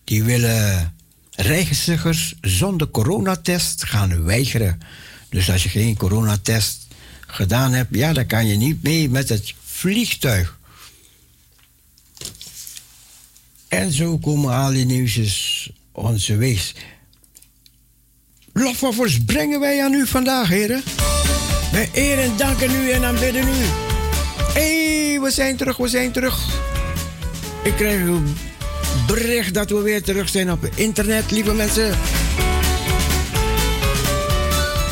[0.03, 0.93] die willen
[1.31, 4.79] reizigers zonder coronatest gaan weigeren.
[5.29, 6.87] Dus als je geen coronatest
[7.27, 10.57] gedaan hebt, ja, dan kan je niet mee met het vliegtuig.
[13.67, 16.75] En zo komen al die nieuwsjes onze wees.
[18.53, 20.83] Lofoffers brengen wij aan u vandaag, heren.
[21.71, 23.65] Wij eren en danken u en aanbidden u.
[24.53, 26.39] Hé, hey, we zijn terug, we zijn terug.
[27.63, 28.37] Ik krijg een
[29.07, 31.97] bericht dat we weer terug zijn op internet, lieve mensen.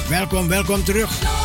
[0.09, 1.44] Welkom, welkom terug.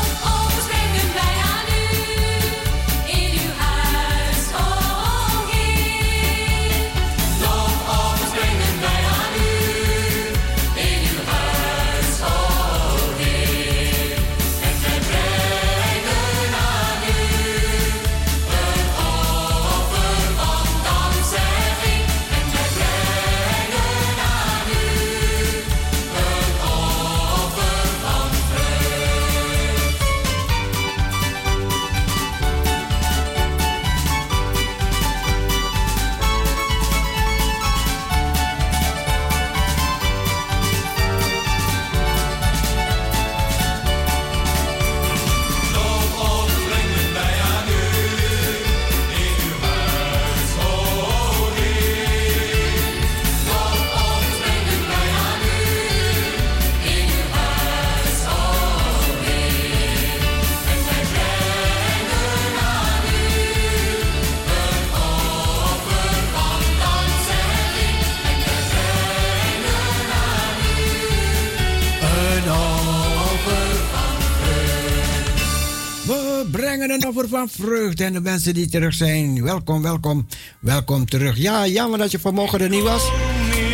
[76.99, 78.05] Brengen een van vreugde.
[78.05, 80.27] En de mensen die terug zijn, welkom, welkom,
[80.61, 81.37] welkom terug.
[81.39, 83.11] Ja, jammer dat je vanmorgen er niet was.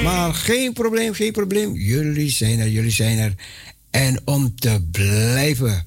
[0.02, 1.74] Maar geen probleem, geen probleem.
[1.74, 3.34] Jullie zijn er, jullie zijn er.
[3.90, 5.86] En om te blijven.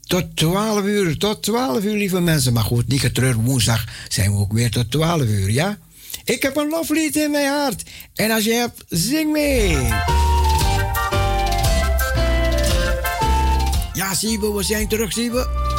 [0.00, 2.52] Tot 12 uur, tot 12 uur, lieve mensen.
[2.52, 5.78] Maar goed, niet getreurd, woensdag zijn we ook weer tot 12 uur, ja?
[6.24, 7.82] Ik heb een loflied in mijn hart.
[8.14, 9.76] En als je hebt, zing mee.
[13.92, 15.69] Ja, Siebe, we zijn terug, Siebe.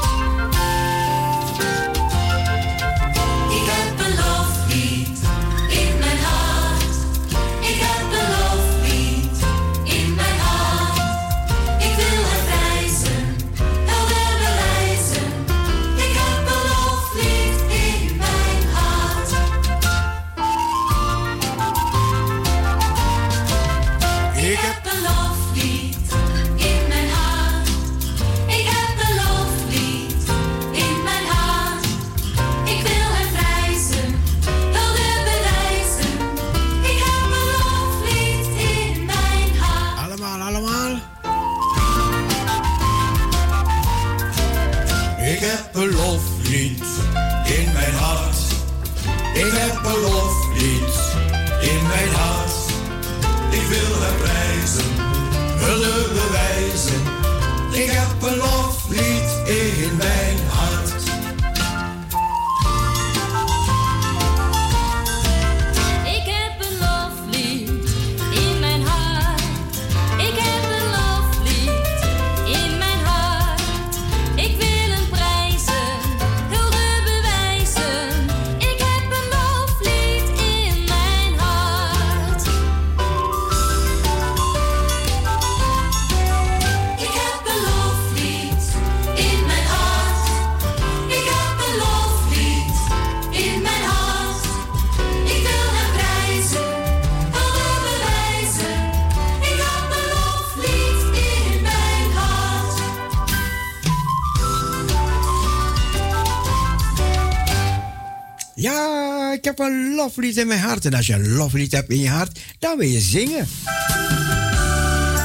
[109.58, 110.86] Heb een loflied in mijn hart.
[110.86, 113.48] En als je een loflied hebt in je hart, dan wil je zingen.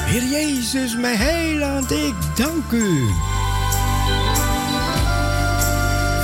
[0.05, 3.09] Heer Jezus, mijn heiland, ik dank u.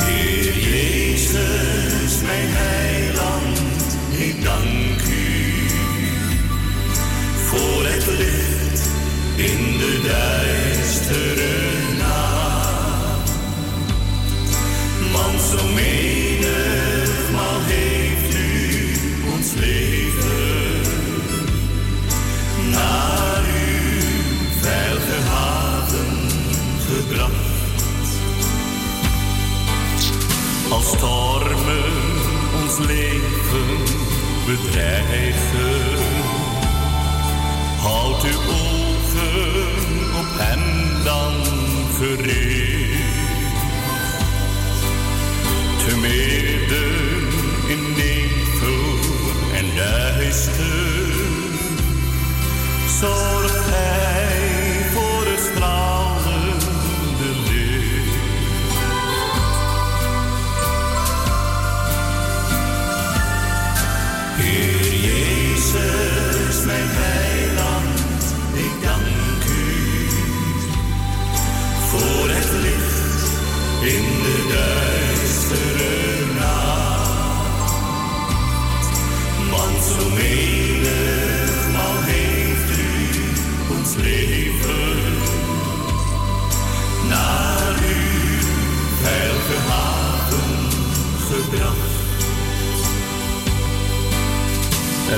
[0.03, 3.59] Heer Jezus, mijn heiland,
[4.11, 5.67] ik dank u
[7.45, 8.85] voor het licht
[9.35, 11.51] in de duistere
[11.97, 13.31] nacht.
[15.11, 15.92] Want zo menigmaal
[30.73, 31.93] Als stormen
[32.61, 33.77] ons leven
[34.45, 35.99] bedreigen,
[37.77, 40.63] houd uw ogen op hem
[41.03, 41.33] dan
[41.97, 43.03] gericht.
[45.77, 47.27] Te midden
[47.67, 48.99] in nevel
[49.53, 51.13] en duister,
[52.99, 54.52] zorgt hij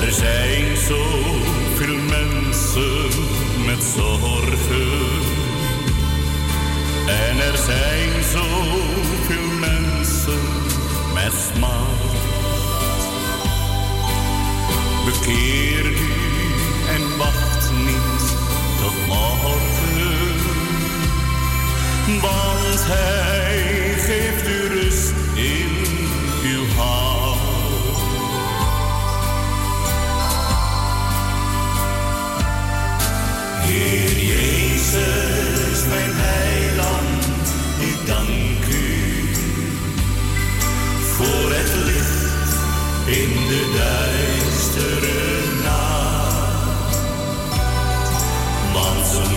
[0.02, 3.08] Er zijn zoveel mensen
[3.66, 5.35] met zorgen.
[7.06, 10.40] En er zijn zoveel mensen
[11.14, 12.14] met smart.
[15.04, 15.96] Bekeer u
[16.88, 18.36] en wacht niet
[18.80, 20.34] tot morgen.
[22.20, 25.86] Want hij geeft u rust in
[26.42, 27.06] uw hart.
[34.86, 37.24] Jezus, mijn heiland,
[37.78, 39.34] ik dank u
[41.14, 42.54] voor het licht
[43.06, 45.18] in de duistere
[45.62, 46.98] nacht.
[48.72, 49.36] Want zo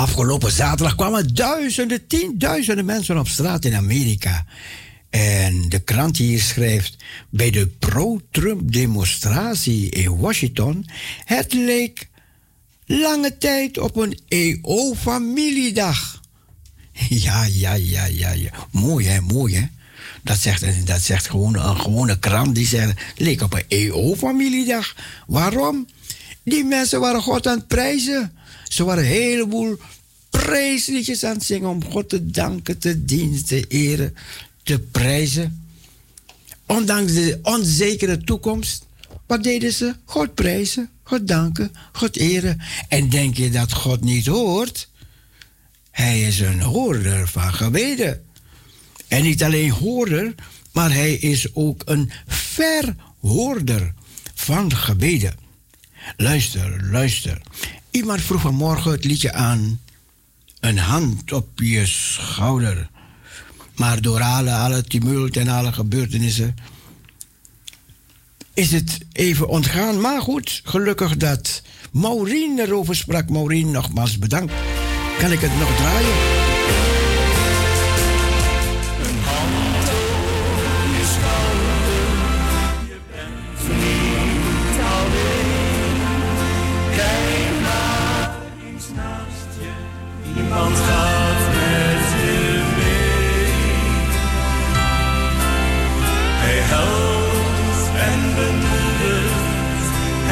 [0.00, 4.44] Afgelopen zaterdag kwamen duizenden, tienduizenden mensen op straat in Amerika.
[5.10, 6.96] En de krant hier schrijft:
[7.30, 10.86] bij de pro-Trump-demonstratie in Washington.
[11.24, 12.08] Het leek
[12.84, 16.20] lange tijd op een EO-familiedag.
[17.08, 18.50] Ja, ja, ja, ja, ja.
[18.70, 19.66] Mooi, hè, mooi, hè.
[20.22, 24.94] Dat zegt, dat zegt gewoon een gewone krant die zegt: leek op een EO-familiedag.
[25.26, 25.86] Waarom?
[26.42, 28.32] Die mensen waren God aan het prijzen.
[28.70, 29.78] Ze waren een heleboel
[30.30, 34.16] prijsliedjes aan het zingen om God te danken, te dienen, te eren,
[34.62, 35.68] te prijzen.
[36.66, 38.86] Ondanks de onzekere toekomst,
[39.26, 39.94] wat deden ze?
[40.04, 42.60] God prijzen, God danken, God eren.
[42.88, 44.88] En denk je dat God niet hoort?
[45.90, 48.24] Hij is een hoorder van gebeden.
[49.08, 50.34] En niet alleen hoorder,
[50.72, 53.94] maar hij is ook een verhoorder
[54.34, 55.34] van gebeden.
[56.16, 57.40] Luister, luister.
[57.90, 59.80] Iemand vroeg vanmorgen het liedje aan.
[60.60, 62.88] Een hand op je schouder.
[63.74, 66.56] Maar door alle, alle tumult en alle gebeurtenissen
[68.54, 70.00] is het even ontgaan.
[70.00, 71.62] Maar goed, gelukkig dat
[71.92, 73.28] Maureen erover sprak.
[73.28, 74.52] Maureen, nogmaals bedankt.
[75.18, 76.99] Kan ik het nog draaien?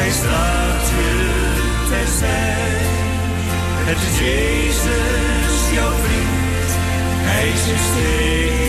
[0.09, 2.77] Hij straalt je terzij.
[3.89, 6.71] Het is Jezus, jouw vriend,
[7.25, 8.68] hij is je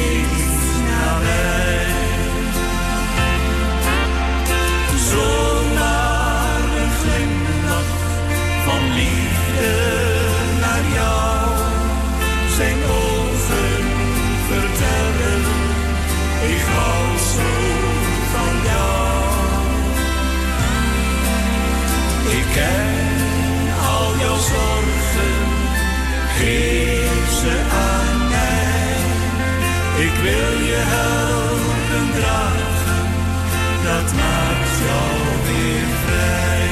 [33.91, 35.13] dat maakt jou
[35.47, 36.69] weer vrij.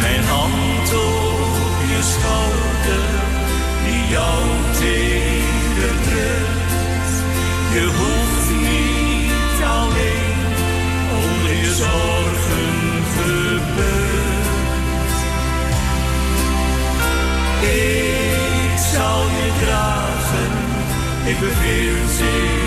[0.00, 3.08] Mijn hand op je schouder,
[3.84, 4.42] die jou
[4.78, 5.84] tegendrukt.
[7.72, 8.29] Je hoeft
[11.80, 14.48] zorgen gebeurd.
[17.62, 20.52] Ik zal je dragen,
[21.30, 22.58] ik beveel zee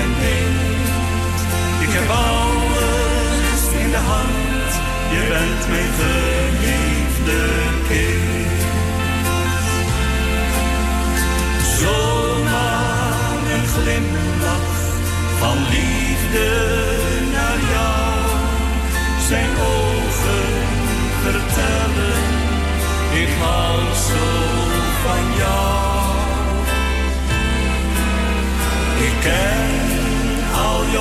[0.00, 1.38] en wind.
[1.86, 4.70] Ik heb alles in de hand,
[5.14, 7.40] je bent mijn geliefde
[7.88, 8.60] kind.
[11.78, 14.74] Zomaar een glimlach
[15.38, 16.93] van liefde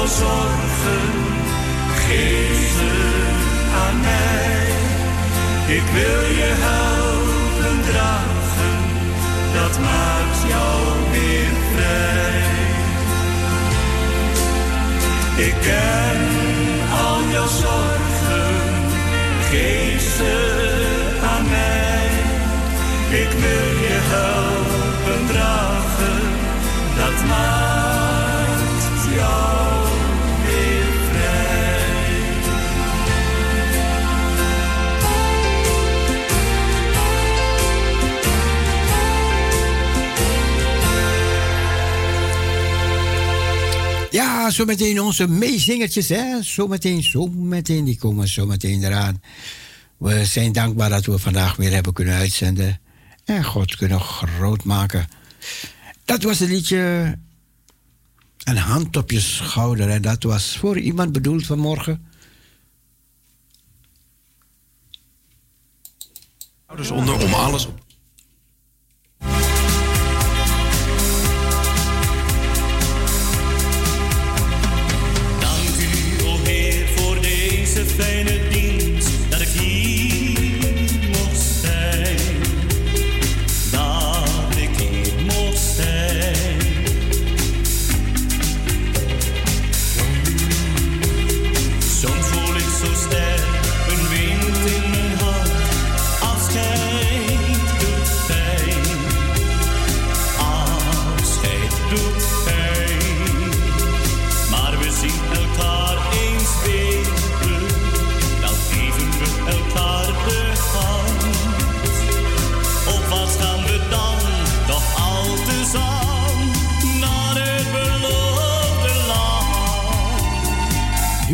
[0.07, 1.11] zorgen,
[2.07, 2.93] geef ze
[3.84, 4.67] aan mij.
[5.77, 8.77] Ik wil je helpen dragen,
[9.53, 10.80] dat maakt jou
[11.11, 12.41] weer vrij.
[15.47, 16.21] Ik ken
[17.05, 18.55] al jouw zorgen,
[19.49, 20.35] geef ze
[21.34, 22.09] aan mij.
[23.21, 26.21] Ik wil je helpen dragen,
[26.95, 27.62] dat maakt
[44.44, 46.41] Ja, zometeen onze meezingertjes, hè.
[46.41, 49.22] Zometeen, zometeen, die komen zometeen eraan.
[49.98, 52.80] We zijn dankbaar dat we vandaag weer hebben kunnen uitzenden.
[53.26, 55.07] En God kunnen groot maken.
[56.06, 57.18] Dat was het liedje
[58.44, 59.90] Een hand op je schouder.
[59.90, 62.07] En dat was voor iemand bedoeld vanmorgen.
[66.65, 67.82] Ouders onder om alles op
[77.95, 78.43] deze fijne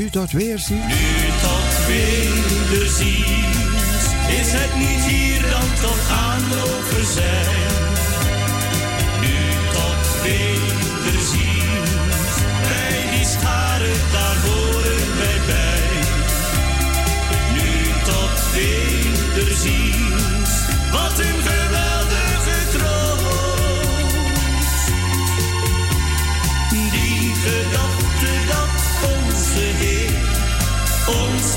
[0.10, 0.88] Nu tot weerzien.
[0.88, 1.60] Nu tot.
[4.40, 7.06] Is het niet hier dan toch aan over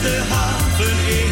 [0.03, 1.32] de haven inloopt.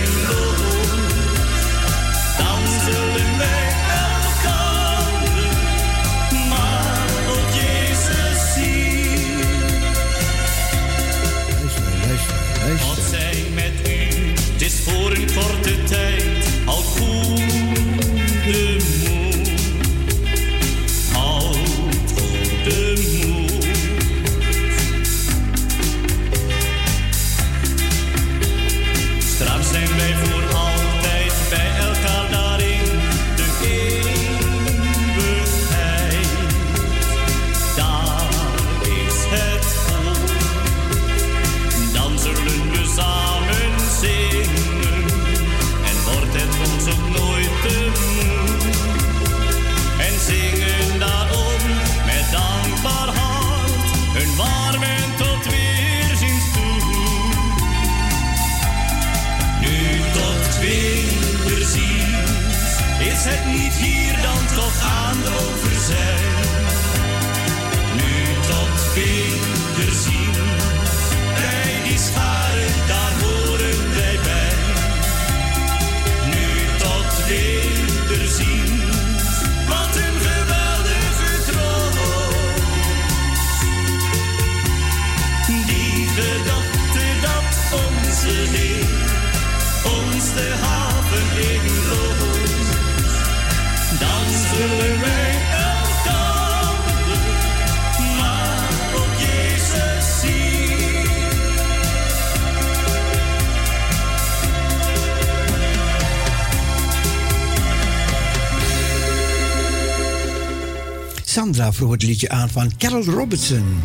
[111.70, 113.82] Sandra vroeg het liedje aan van Carol Robertson.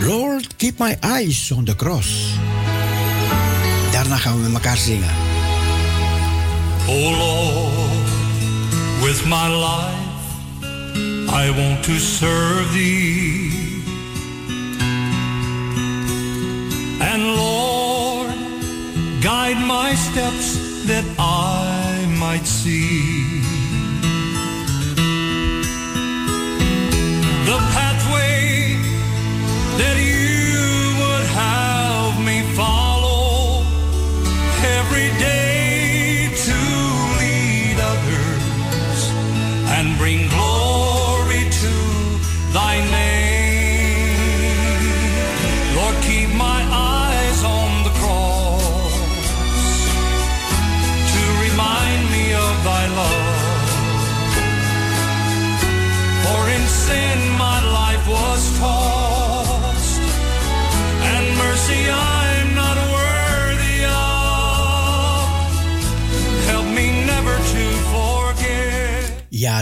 [0.00, 2.34] Lord, keep my eyes on the cross.
[3.92, 5.10] Daarna gaan we met elkaar zingen.
[6.86, 8.08] Oh Lord,
[9.02, 10.08] with my life
[11.28, 13.82] I want to serve thee.
[17.00, 18.34] And Lord,
[19.20, 23.49] guide my steps that I might see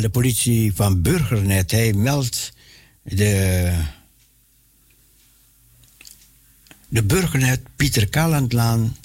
[0.01, 2.53] de politie van Burgernet, hij meldt
[3.03, 3.73] de,
[6.89, 8.97] de Burgernet Pieter Kalandlaan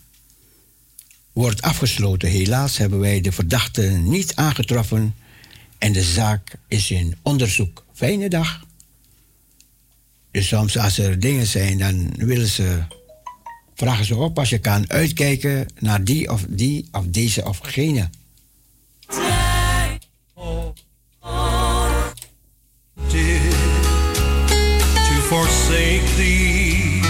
[1.33, 2.29] wordt afgesloten.
[2.29, 5.15] Helaas hebben wij de verdachte niet aangetroffen
[5.77, 7.85] en de zaak is in onderzoek.
[7.93, 8.65] Fijne dag.
[10.31, 12.83] Dus soms als er dingen zijn, dan willen ze,
[13.75, 18.09] vragen ze op als je kan uitkijken naar die of die of deze of gene.
[25.43, 27.01] Forsake thee.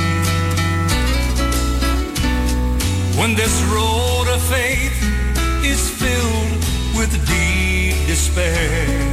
[3.20, 4.98] When this road of faith
[5.64, 6.62] is filled
[6.98, 9.13] with deep despair,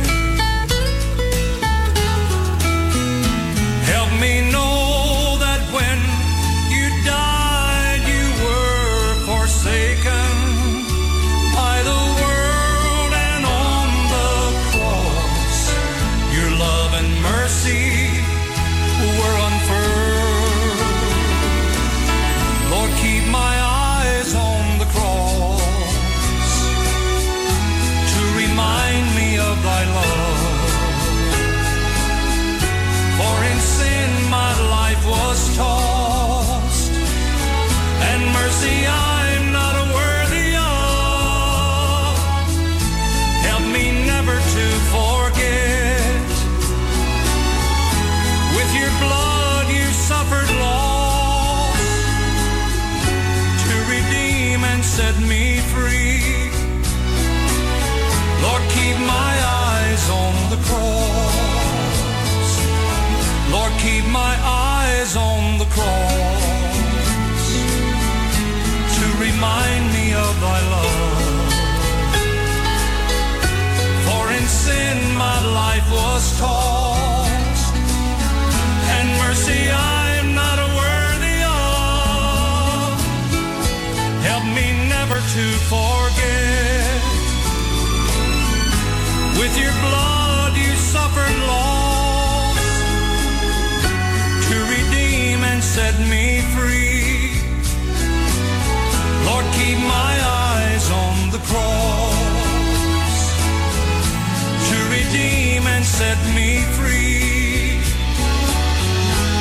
[106.01, 107.77] set me free.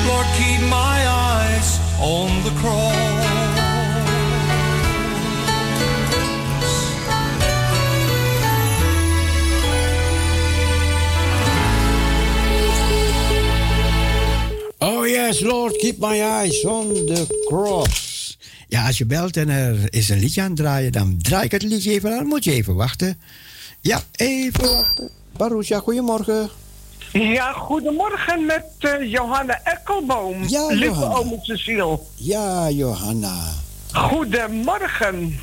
[0.07, 3.27] Lord, keep my eyes on the cross.
[14.81, 18.37] Oh yes, Lord, keep my eyes on the cross.
[18.67, 21.51] Ja, als je belt en er is een liedje aan het draaien, dan draai ik
[21.51, 22.25] het liedje even aan.
[22.25, 23.19] Moet je even wachten.
[23.81, 25.18] Ja, even wachten.
[25.43, 26.49] Barucha, goedemorgen.
[27.13, 30.47] Ja, goedemorgen met eh, Johanna Ekkelboom.
[30.47, 31.99] Ja, Lieve ome Cecile.
[32.15, 33.53] Ja, Johanna.
[33.93, 35.39] Goedemorgen.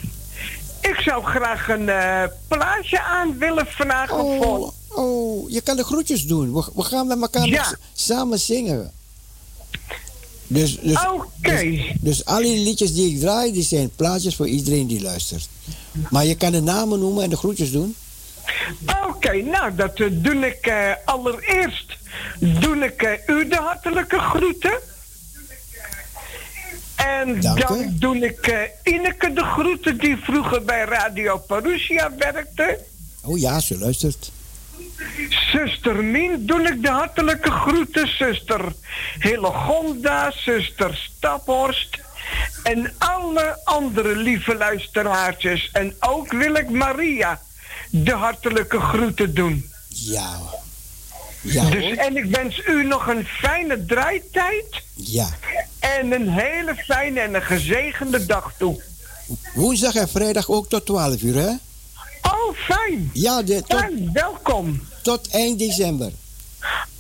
[0.81, 4.73] Ik zou graag een eh, plaatje aan willen vragen Oh, voor...
[4.89, 6.53] oh, je kan de groetjes doen.
[6.55, 7.75] We, we gaan met elkaar Ja.
[7.93, 8.91] samen zingen.
[10.47, 11.27] Dus, dus, Oké.
[11.61, 15.49] dus, dus al die liedjes die ik draai, die zijn plaatjes voor iedereen die luistert.
[16.11, 17.95] Maar je kan de namen noemen en de groetjes doen.
[19.07, 21.97] Oké, nou, dat eh, doe ik eh, allereerst.
[22.39, 24.73] Doe ik eh, u de hartelijke groeten.
[26.97, 27.99] En Dank dan u.
[27.99, 32.79] doe ik eh, Ineke de groeten die vroeger bij Radio Parousia werkte.
[33.25, 34.31] Oh ja, ze luistert.
[35.53, 38.09] Zuster Mien doe ik de hartelijke groeten.
[38.09, 38.61] Zuster
[39.19, 41.99] Hillegonda, zuster Staphorst.
[42.63, 45.71] En alle andere lieve luisteraartjes.
[45.73, 47.41] En ook wil ik Maria
[47.91, 49.71] de hartelijke groeten doen.
[49.89, 50.41] Ja.
[51.41, 51.93] Ja dus, hoor.
[51.97, 54.83] en ik wens u nog een fijne draaitijd.
[54.95, 55.29] Ja.
[55.79, 58.83] En een hele fijne en een gezegende dag toe.
[59.55, 61.51] Woensdag en vrijdag ook tot 12 uur, hè?
[62.23, 63.11] Oh, fijn.
[63.13, 64.83] Ja, de, tot, Fijn, welkom.
[65.03, 66.13] tot eind december.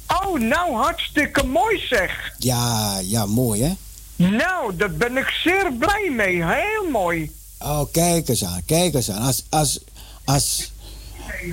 [0.06, 2.32] Oh, nou hartstikke mooi zeg.
[2.38, 3.72] Ja, ja, mooi, hè?
[4.16, 6.44] Nou, daar ben ik zeer blij mee.
[6.44, 7.30] Heel mooi.
[7.58, 9.22] Oh, kijk eens aan, kijk eens aan.
[9.22, 9.80] Als, als,
[10.24, 10.72] als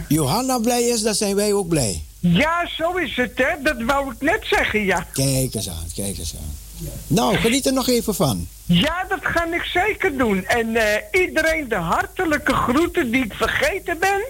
[0.07, 2.03] Johanna blij is, dan zijn wij ook blij.
[2.19, 3.61] Ja, zo is het, hè.
[3.63, 5.07] Dat wou ik net zeggen, ja.
[5.13, 6.55] Kijk eens aan, kijk eens aan.
[7.07, 8.47] Nou, geniet er nog even van.
[8.65, 10.45] Ja, dat ga ik zeker doen.
[10.45, 14.21] En eh, iedereen de hartelijke groeten die ik vergeten ben.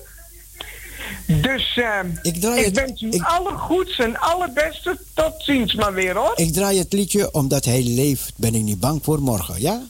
[1.42, 4.98] Dus eh, Ik draai ik het- wens u ik- alle goeds en allerbeste.
[5.14, 6.34] Tot ziens maar weer, hoor.
[6.36, 8.32] Ik draai het liedje omdat hij leeft.
[8.36, 9.82] Ben ik niet bang voor morgen, ja?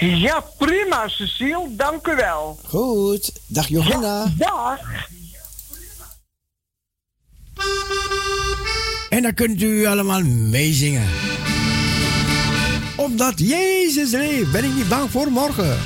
[0.00, 1.66] Ja, prima, Cecile.
[1.70, 2.58] Dank u wel.
[2.64, 3.32] Goed.
[3.46, 4.32] Dag Johanna.
[4.36, 4.80] Dag.
[9.08, 11.06] En dan kunt u allemaal meezingen.
[12.96, 15.78] Omdat Jezus leeft, ben ik niet bang voor morgen.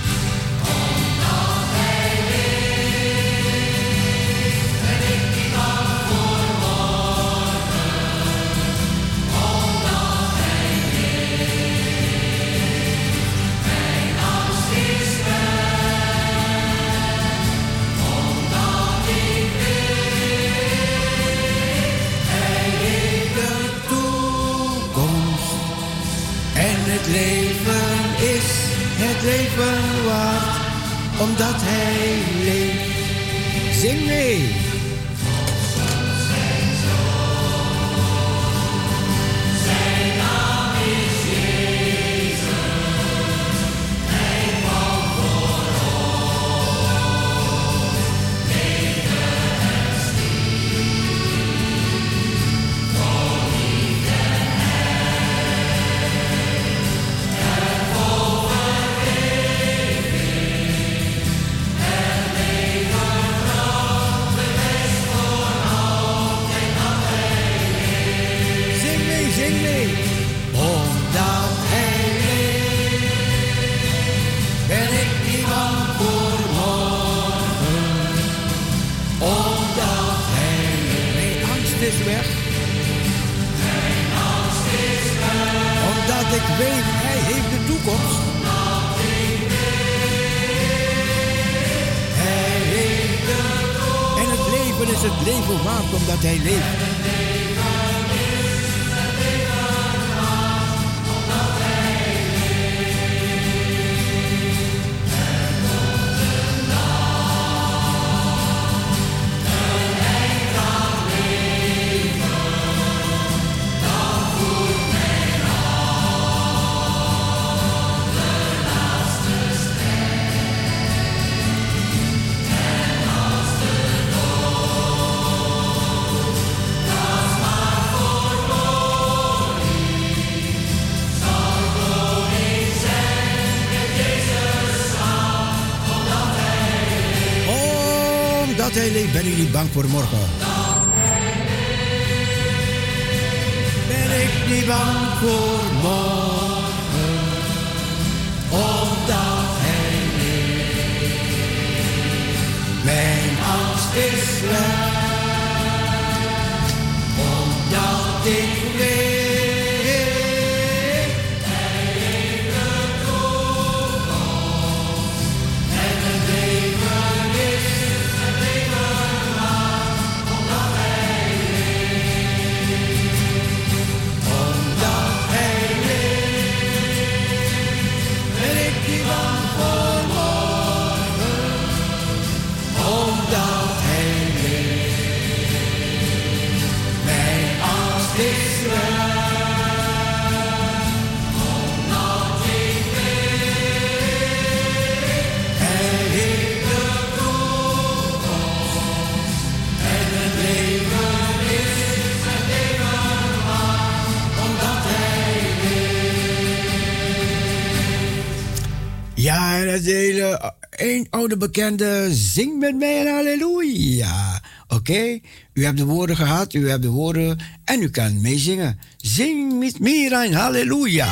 [209.84, 214.42] Ja, en het hele een oude bekende zing met mij en halleluja.
[214.68, 215.20] Oké,
[215.52, 218.78] u hebt de woorden gehad, u hebt de woorden en u kan meezingen.
[218.96, 221.08] Zing met mij en halleluja.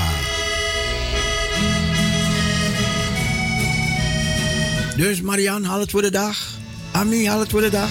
[4.97, 6.59] Dus Marianne, haal het voor de dag.
[6.93, 7.91] Ami, haal het voor de dag.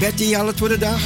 [0.00, 1.00] Betty, haal het voor de dag.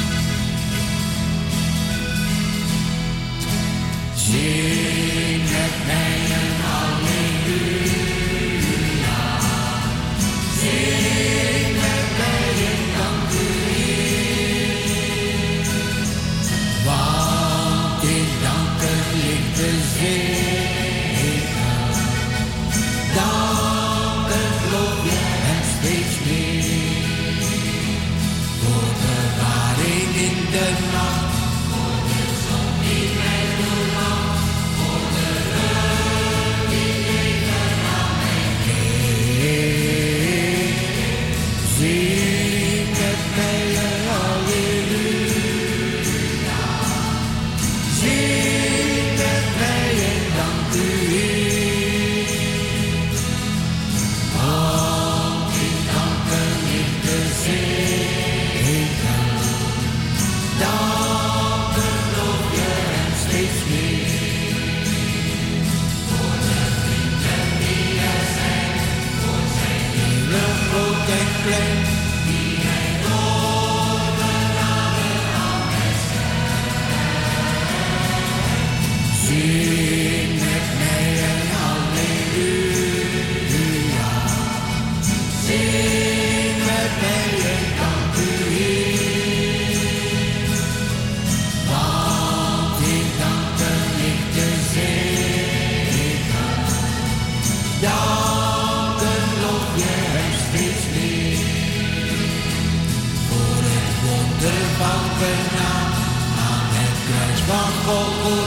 [107.86, 108.45] Kruis van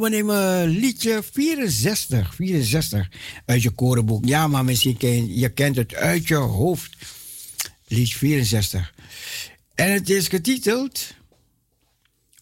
[0.00, 3.08] we nemen liedje 64, 64
[3.46, 4.24] uit je korenboek.
[4.24, 6.96] Ja, maar misschien ken je kent het uit je hoofd.
[7.86, 8.94] Liedje 64.
[9.74, 11.14] En het is getiteld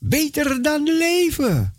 [0.07, 1.75] Beter dan leven.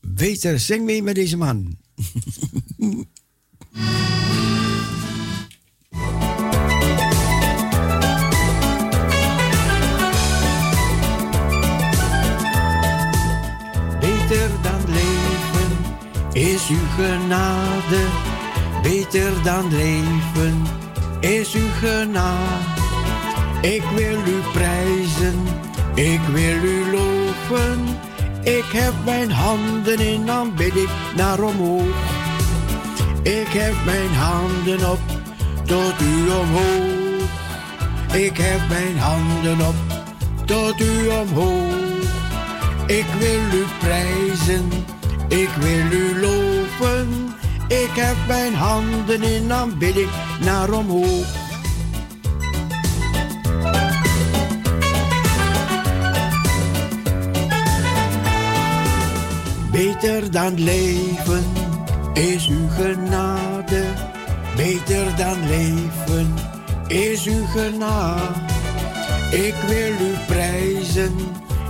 [0.00, 1.76] Beter, zing mee met deze man.
[16.52, 18.02] is uw genade.
[18.82, 20.62] Beter dan leven
[21.20, 22.80] is uw genade.
[23.60, 25.42] Ik wil u prijzen,
[25.94, 27.80] ik wil u loven.
[28.42, 31.96] Ik heb mijn handen in aanbidding naar omhoog.
[33.22, 35.00] Ik heb mijn handen op
[35.64, 37.30] tot u omhoog.
[38.12, 39.74] Ik heb mijn handen op
[40.44, 41.82] tot u omhoog.
[42.86, 44.70] Ik wil u prijzen,
[45.32, 47.34] Ik wil u loven.
[47.68, 50.10] Ik heb mijn handen in aanbidding
[50.40, 51.26] naar omhoog.
[59.70, 61.44] Beter dan leven
[62.12, 63.84] is uw genade.
[64.56, 66.34] Beter dan leven
[66.86, 68.40] is uw genade.
[69.30, 71.14] Ik wil u prijzen,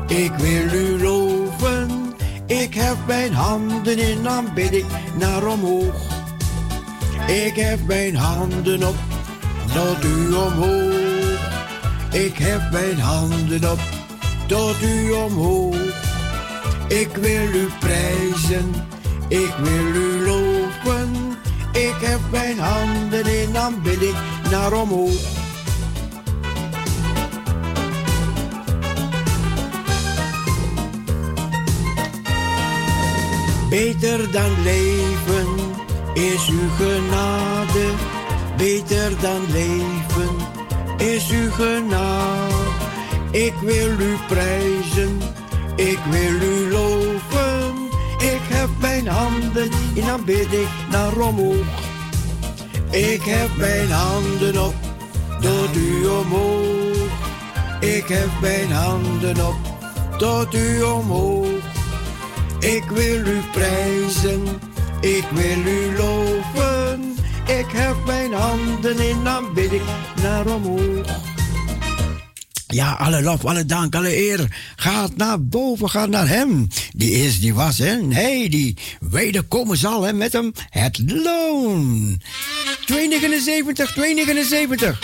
[0.06, 2.02] ik wil u loven.
[2.61, 4.87] Ik heb mijn handen in aanbidding
[5.19, 5.95] naar omhoog.
[7.27, 8.95] Ik heb mijn handen op
[9.74, 11.41] tot u omhoog.
[12.11, 13.81] Ik heb mijn handen op
[14.47, 15.77] tot u omhoog.
[16.89, 18.74] Ik wil u prijzen,
[19.29, 21.37] ik wil u loven.
[21.73, 24.16] Ik heb mijn handen in aanbidding
[24.51, 25.41] naar omhoog.
[33.73, 35.47] Beter dan leven
[36.12, 37.90] is uw genade.
[38.57, 40.36] Beter dan leven
[40.97, 42.55] is uw genade.
[43.31, 45.20] Ik wil u prijzen,
[45.77, 47.74] ik wil u loven.
[48.19, 51.66] Ik heb mijn handen in aanbidding naar omhoog.
[52.90, 54.74] Ik heb mijn handen op
[55.40, 57.11] tot u omhoog.
[57.81, 59.57] Ik heb mijn handen op
[60.19, 61.61] tot u omhoog.
[62.62, 64.43] Ik wil u prijzen,
[65.01, 67.14] ik wil u loven.
[67.47, 69.82] Ik heb mijn handen in aanbidding
[70.22, 71.06] naar omhoog.
[72.66, 76.68] Ja, alle lof, alle dank, alle eer gaat naar boven, gaat naar hem.
[76.93, 77.94] Die is, die was, hè.
[77.94, 82.20] Nee, die wederkomen zal, hè, met hem het loon.
[82.84, 84.98] 279, 279.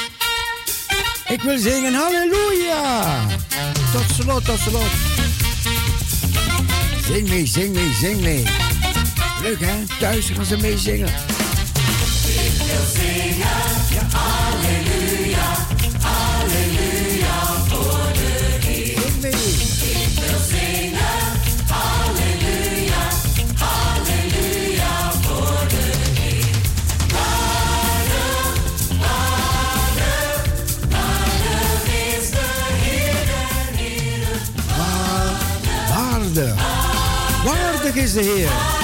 [1.28, 3.26] Ik wil zingen, halleluja.
[3.92, 4.90] Tot slot, tot slot.
[7.08, 8.44] Zing mee, zing mee, zing mee.
[9.42, 9.96] Leuk, hè?
[9.98, 11.08] Thuis gaan ze mee zingen.
[37.98, 38.77] Is de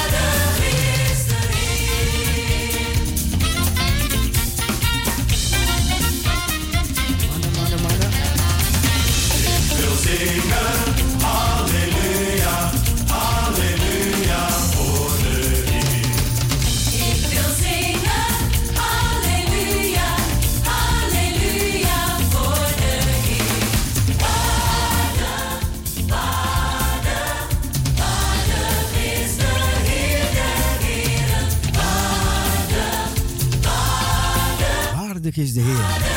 [35.35, 36.14] Waardig is de Heer.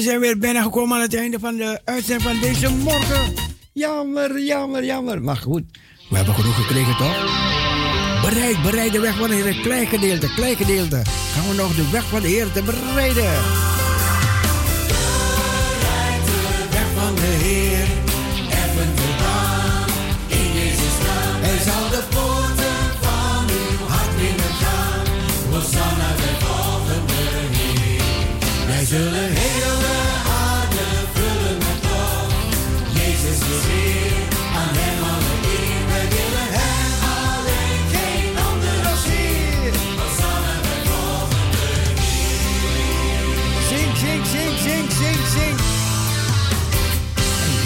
[0.00, 3.34] We zijn weer bijna gekomen aan het einde van de uitzending van deze morgen.
[3.72, 5.22] Jammer, jammer, jammer.
[5.22, 5.62] Maar goed,
[6.10, 7.16] we hebben genoeg gekregen, toch?
[8.22, 9.60] Bereid, bereid de weg van de Heer.
[9.60, 11.02] Klein gedeelte, klein gedeelte.
[11.34, 13.32] Gaan we nog de weg van de Heer te bereiden.
[16.70, 17.86] weg van de Heer,
[18.60, 19.88] even vandaan.
[20.26, 25.04] In Jezus naam, Hij zal de poorten van uw hart binnengaan.
[25.50, 26.30] Hosanna, de
[27.56, 28.66] Heer.
[28.66, 29.79] Wij zullen heel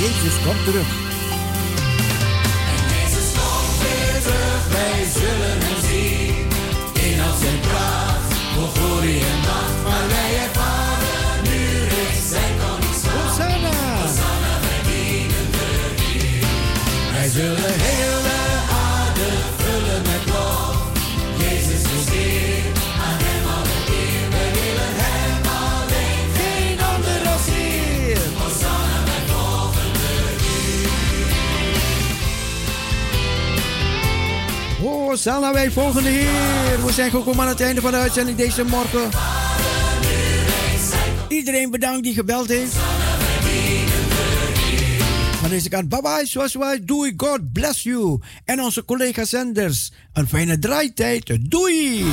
[0.05, 0.87] Jezus komt terug.
[2.95, 6.49] Jezus komt weer terug, wij zullen hem zien.
[7.11, 9.79] In al zijn pracht, vol glorie en macht.
[9.85, 11.61] Maar wij ervaren nu
[11.95, 13.17] rechts zijn koningsmacht.
[13.29, 13.77] Hosanna!
[14.03, 15.69] Hosanna, wij dienen de
[16.03, 17.13] Heer.
[17.13, 17.75] Wij zullen
[35.17, 36.87] Snel naar wij volgende Heer.
[36.87, 39.09] We zijn gekomen aan het einde van de uitzending deze morgen.
[41.29, 42.77] Iedereen bedankt die gebeld heeft.
[45.41, 46.85] Van deze kant, bye bye, zoals wij.
[46.85, 48.19] Doei, God bless you.
[48.45, 51.39] En onze collega zenders, een fijne draaitijd.
[51.41, 52.05] Doei!